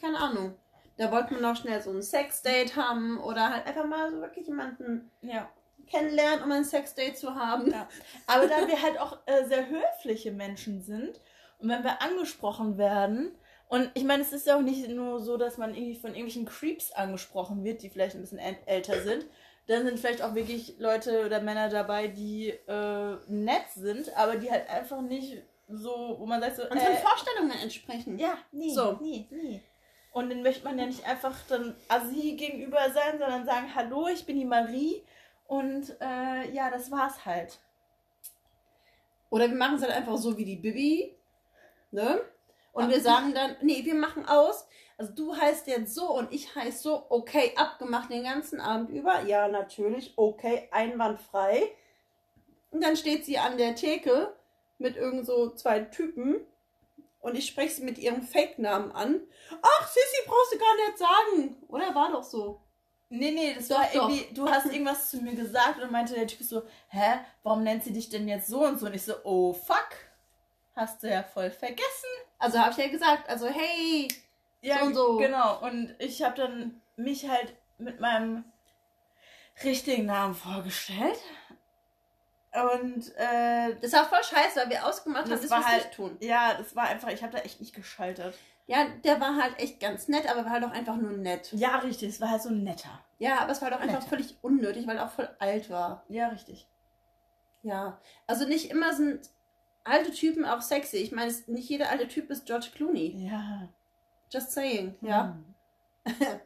keine 0.00 0.18
Ahnung, 0.18 0.54
da 0.96 1.10
wollte 1.12 1.32
man 1.34 1.42
noch 1.42 1.56
schnell 1.56 1.80
so 1.80 1.90
ein 1.90 2.02
Sexdate 2.02 2.76
haben 2.76 3.18
oder 3.20 3.50
halt 3.50 3.66
einfach 3.66 3.86
mal 3.86 4.10
so 4.10 4.20
wirklich 4.20 4.46
jemanden 4.46 5.10
Ja. 5.22 5.48
kennenlernen, 5.86 6.42
um 6.44 6.52
ein 6.52 6.64
Sexdate 6.64 7.16
zu 7.16 7.34
haben. 7.34 7.70
Ja. 7.70 7.88
Aber 8.26 8.46
da 8.46 8.66
wir 8.66 8.80
halt 8.82 8.98
auch 8.98 9.18
äh, 9.26 9.44
sehr 9.44 9.66
höfliche 9.68 10.32
Menschen 10.32 10.82
sind 10.82 11.20
und 11.58 11.68
wenn 11.68 11.84
wir 11.84 12.02
angesprochen 12.02 12.78
werden, 12.78 13.32
und 13.68 13.90
ich 13.94 14.04
meine, 14.04 14.22
es 14.22 14.32
ist 14.32 14.46
ja 14.46 14.56
auch 14.56 14.62
nicht 14.62 14.88
nur 14.88 15.20
so, 15.20 15.36
dass 15.36 15.58
man 15.58 15.74
irgendwie 15.74 15.94
von 15.96 16.10
irgendwelchen 16.14 16.46
Creeps 16.46 16.90
angesprochen 16.92 17.64
wird, 17.64 17.82
die 17.82 17.90
vielleicht 17.90 18.14
ein 18.16 18.22
bisschen 18.22 18.38
äl- 18.40 18.56
älter 18.64 19.02
sind. 19.02 19.26
Dann 19.66 19.84
sind 19.84 20.00
vielleicht 20.00 20.22
auch 20.22 20.34
wirklich 20.34 20.76
Leute 20.78 21.26
oder 21.26 21.42
Männer 21.42 21.68
dabei, 21.68 22.08
die 22.08 22.48
äh, 22.48 23.16
nett 23.28 23.66
sind, 23.74 24.16
aber 24.16 24.36
die 24.36 24.50
halt 24.50 24.70
einfach 24.70 25.02
nicht 25.02 25.42
so, 25.68 26.16
wo 26.18 26.24
man 26.24 26.40
sagt 26.40 26.56
so, 26.56 26.62
Unseren 26.62 26.94
äh, 26.94 26.96
Vorstellungen 26.96 27.50
entsprechen. 27.62 28.18
ja, 28.18 28.38
nie, 28.52 28.72
So. 28.74 28.92
nie, 29.02 29.28
nie. 29.30 29.60
Und 30.18 30.30
dann 30.30 30.42
möchte 30.42 30.64
man 30.64 30.76
ja 30.80 30.86
nicht 30.86 31.06
einfach 31.06 31.36
dann 31.48 31.76
Assi 31.86 32.32
gegenüber 32.32 32.90
sein, 32.90 33.20
sondern 33.20 33.46
sagen, 33.46 33.72
hallo, 33.72 34.08
ich 34.08 34.26
bin 34.26 34.36
die 34.36 34.44
Marie 34.44 35.04
und 35.46 35.96
äh, 36.00 36.50
ja, 36.50 36.70
das 36.72 36.90
war's 36.90 37.24
halt. 37.24 37.60
Oder 39.30 39.48
wir 39.48 39.54
machen 39.56 39.76
es 39.76 39.82
halt 39.82 39.92
einfach 39.92 40.16
so 40.16 40.36
wie 40.36 40.44
die 40.44 40.56
Bibi. 40.56 41.14
Ne? 41.92 42.20
Und 42.72 42.86
Ja. 42.86 42.96
wir 42.96 43.00
sagen 43.00 43.32
dann, 43.32 43.54
nee, 43.60 43.84
wir 43.84 43.94
machen 43.94 44.26
aus. 44.26 44.66
Also 44.96 45.12
du 45.12 45.36
heißt 45.36 45.68
jetzt 45.68 45.94
so 45.94 46.10
und 46.10 46.32
ich 46.32 46.52
heiße 46.52 46.78
so, 46.82 47.06
okay, 47.10 47.52
abgemacht 47.54 48.10
den 48.10 48.24
ganzen 48.24 48.60
Abend 48.60 48.90
über. 48.90 49.22
Ja, 49.22 49.46
natürlich, 49.46 50.14
okay, 50.16 50.68
einwandfrei. 50.72 51.62
Und 52.72 52.82
dann 52.82 52.96
steht 52.96 53.24
sie 53.24 53.38
an 53.38 53.56
der 53.56 53.76
Theke 53.76 54.34
mit 54.78 54.96
irgend 54.96 55.26
so 55.26 55.50
zwei 55.50 55.78
Typen 55.78 56.40
und 57.20 57.36
ich 57.36 57.46
spreche 57.46 57.74
sie 57.76 57.84
mit 57.84 57.98
ihrem 57.98 58.22
Fake-Namen 58.22 58.92
an. 58.92 59.20
Ach, 59.62 59.88
Sissi, 59.88 60.26
brauchst 60.26 60.52
du 60.54 60.58
gar 60.58 60.74
nicht 60.76 60.98
sagen. 60.98 61.56
Oder 61.68 61.94
war 61.94 62.10
doch 62.12 62.22
so. 62.22 62.62
Nee, 63.10 63.30
nee, 63.30 63.54
das 63.54 63.68
Doch, 63.68 63.78
war 63.78 63.86
doch. 63.86 63.94
irgendwie, 64.10 64.34
du 64.34 64.48
hast 64.50 64.66
irgendwas 64.66 65.10
zu 65.10 65.16
mir 65.22 65.34
gesagt 65.34 65.80
und 65.82 65.90
meinte 65.90 66.14
der 66.14 66.26
Typ 66.26 66.42
so, 66.42 66.62
hä, 66.88 67.20
warum 67.42 67.62
nennt 67.64 67.82
sie 67.82 67.92
dich 67.92 68.10
denn 68.10 68.28
jetzt 68.28 68.48
so 68.48 68.64
und 68.66 68.78
so? 68.78 68.86
Und 68.86 68.94
ich 68.94 69.02
so, 69.02 69.14
oh 69.24 69.54
fuck, 69.54 69.88
hast 70.76 71.02
du 71.02 71.08
ja 71.10 71.22
voll 71.22 71.50
vergessen. 71.50 72.08
Also 72.38 72.58
habe 72.58 72.72
ich 72.72 72.76
ja 72.76 72.88
gesagt, 72.88 73.28
also 73.28 73.46
hey, 73.48 74.08
So 74.62 74.84
und 74.84 74.94
so. 74.94 75.16
genau. 75.16 75.58
Und 75.62 75.96
ich 75.98 76.22
habe 76.22 76.36
dann 76.36 76.82
mich 76.96 77.28
halt 77.28 77.54
mit 77.78 77.98
meinem 77.98 78.44
richtigen 79.64 80.06
Namen 80.06 80.34
vorgestellt. 80.34 81.18
Und 82.54 83.14
äh, 83.16 83.74
das 83.80 83.92
war 83.92 84.04
voll 84.06 84.22
scheiße, 84.24 84.60
weil 84.60 84.70
wir 84.70 84.86
ausgemacht 84.86 85.24
haben, 85.24 85.30
Das 85.30 85.42
dass 85.42 85.50
war 85.50 85.66
halt- 85.66 85.84
nicht 85.84 85.94
tun. 85.94 86.16
ja, 86.20 86.54
das 86.54 86.74
war 86.74 86.84
einfach, 86.84 87.10
ich 87.10 87.22
habe 87.22 87.32
da 87.32 87.38
echt 87.42 87.60
nicht 87.60 87.74
geschaltet. 87.74 88.34
Ja, 88.66 88.86
der 89.04 89.20
war 89.20 89.36
halt 89.36 89.58
echt 89.58 89.80
ganz 89.80 90.08
nett, 90.08 90.28
aber 90.30 90.44
war 90.44 90.52
halt 90.52 90.64
auch 90.64 90.70
einfach 90.72 90.96
nur 90.96 91.12
nett. 91.12 91.50
Ja, 91.52 91.76
richtig, 91.78 92.08
es 92.10 92.20
war 92.20 92.30
halt 92.30 92.42
so 92.42 92.48
ein 92.50 92.62
netter. 92.64 93.00
Ja, 93.18 93.38
aber 93.40 93.52
es 93.52 93.60
war 93.62 93.70
halt 93.70 93.80
auch 93.80 93.84
einfach 93.84 94.06
völlig 94.06 94.36
unnötig, 94.42 94.86
weil 94.86 94.96
er 94.98 95.06
auch 95.06 95.10
voll 95.10 95.28
alt 95.38 95.70
war. 95.70 96.04
Ja, 96.08 96.28
richtig. 96.28 96.66
Ja. 97.62 97.98
Also 98.26 98.46
nicht 98.46 98.70
immer 98.70 98.92
sind 98.94 99.28
alte 99.84 100.10
Typen 100.10 100.44
auch 100.44 100.60
sexy. 100.60 100.98
Ich 100.98 101.12
meine, 101.12 101.32
nicht 101.46 101.68
jeder 101.68 101.88
alte 101.90 102.08
Typ 102.08 102.30
ist 102.30 102.46
George 102.46 102.68
Clooney. 102.74 103.26
Ja. 103.30 103.68
Just 104.30 104.52
saying. 104.52 104.94
Ja. 105.00 105.36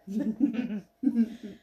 Hm. 0.07 0.85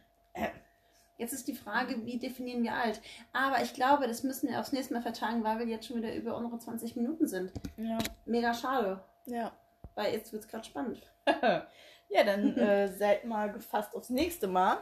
Jetzt 1.19 1.33
ist 1.33 1.49
die 1.49 1.53
Frage, 1.53 2.05
wie 2.05 2.17
definieren 2.17 2.63
wir 2.63 2.73
alt? 2.73 3.01
Aber 3.33 3.61
ich 3.61 3.73
glaube, 3.73 4.07
das 4.07 4.23
müssen 4.23 4.49
wir 4.49 4.57
aufs 4.57 4.71
nächste 4.71 4.93
Mal 4.93 5.01
vertagen, 5.01 5.43
weil 5.43 5.59
wir 5.59 5.65
jetzt 5.65 5.85
schon 5.85 5.97
wieder 5.97 6.15
über 6.15 6.35
unsere 6.37 6.57
20 6.57 6.95
Minuten 6.95 7.27
sind. 7.27 7.51
ja. 7.75 7.97
Mega 8.25 8.53
schade. 8.53 9.03
Ja. 9.25 9.51
Weil 9.95 10.13
jetzt 10.13 10.31
wird 10.31 10.43
es 10.43 10.47
gerade 10.47 10.63
spannend. 10.63 11.01
ja, 11.27 12.23
dann 12.23 12.57
äh, 12.57 12.87
seid 12.87 13.25
mal 13.25 13.51
gefasst 13.51 13.93
aufs 13.95 14.09
nächste 14.09 14.47
Mal. 14.47 14.77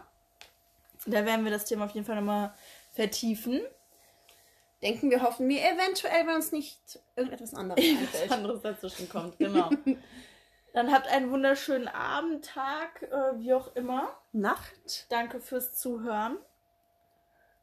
Da 1.08 1.26
werden 1.26 1.44
wir 1.44 1.52
das 1.52 1.66
Thema 1.66 1.86
auf 1.86 1.92
jeden 1.92 2.06
Fall 2.06 2.18
nochmal 2.18 2.54
vertiefen. 2.94 3.60
Denken 4.84 5.10
wir, 5.10 5.24
hoffen 5.24 5.50
wir 5.50 5.60
eventuell, 5.60 6.28
wenn 6.28 6.36
uns 6.36 6.52
nicht 6.52 7.00
irgendetwas 7.16 7.56
anderes 7.56 7.84
einfällt. 7.84 8.32
anderes 8.32 8.62
dazwischen 8.62 9.10
kommt, 9.10 9.40
genau. 9.40 9.72
Dann 10.74 10.92
habt 10.92 11.08
einen 11.08 11.32
wunderschönen 11.32 11.88
Abend, 11.88 12.46
Tag, 12.46 13.02
äh, 13.02 13.40
wie 13.40 13.56
auch 13.56 13.76
immer. 13.76 14.16
Nacht. 14.40 15.06
Danke 15.10 15.40
fürs 15.40 15.74
Zuhören. 15.76 16.38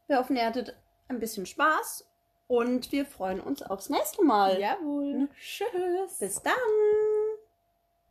Wir 0.06 0.18
hoffen, 0.18 0.36
ihr 0.36 0.46
hattet 0.46 0.76
ein 1.08 1.18
bisschen 1.18 1.46
Spaß 1.46 2.06
und 2.46 2.92
wir 2.92 3.06
freuen 3.06 3.40
uns 3.40 3.62
aufs 3.62 3.88
nächste 3.88 4.24
Mal. 4.24 4.60
Jawohl. 4.60 5.28
Tschüss. 5.38 6.18
Bis 6.18 6.42
dann. 6.42 6.52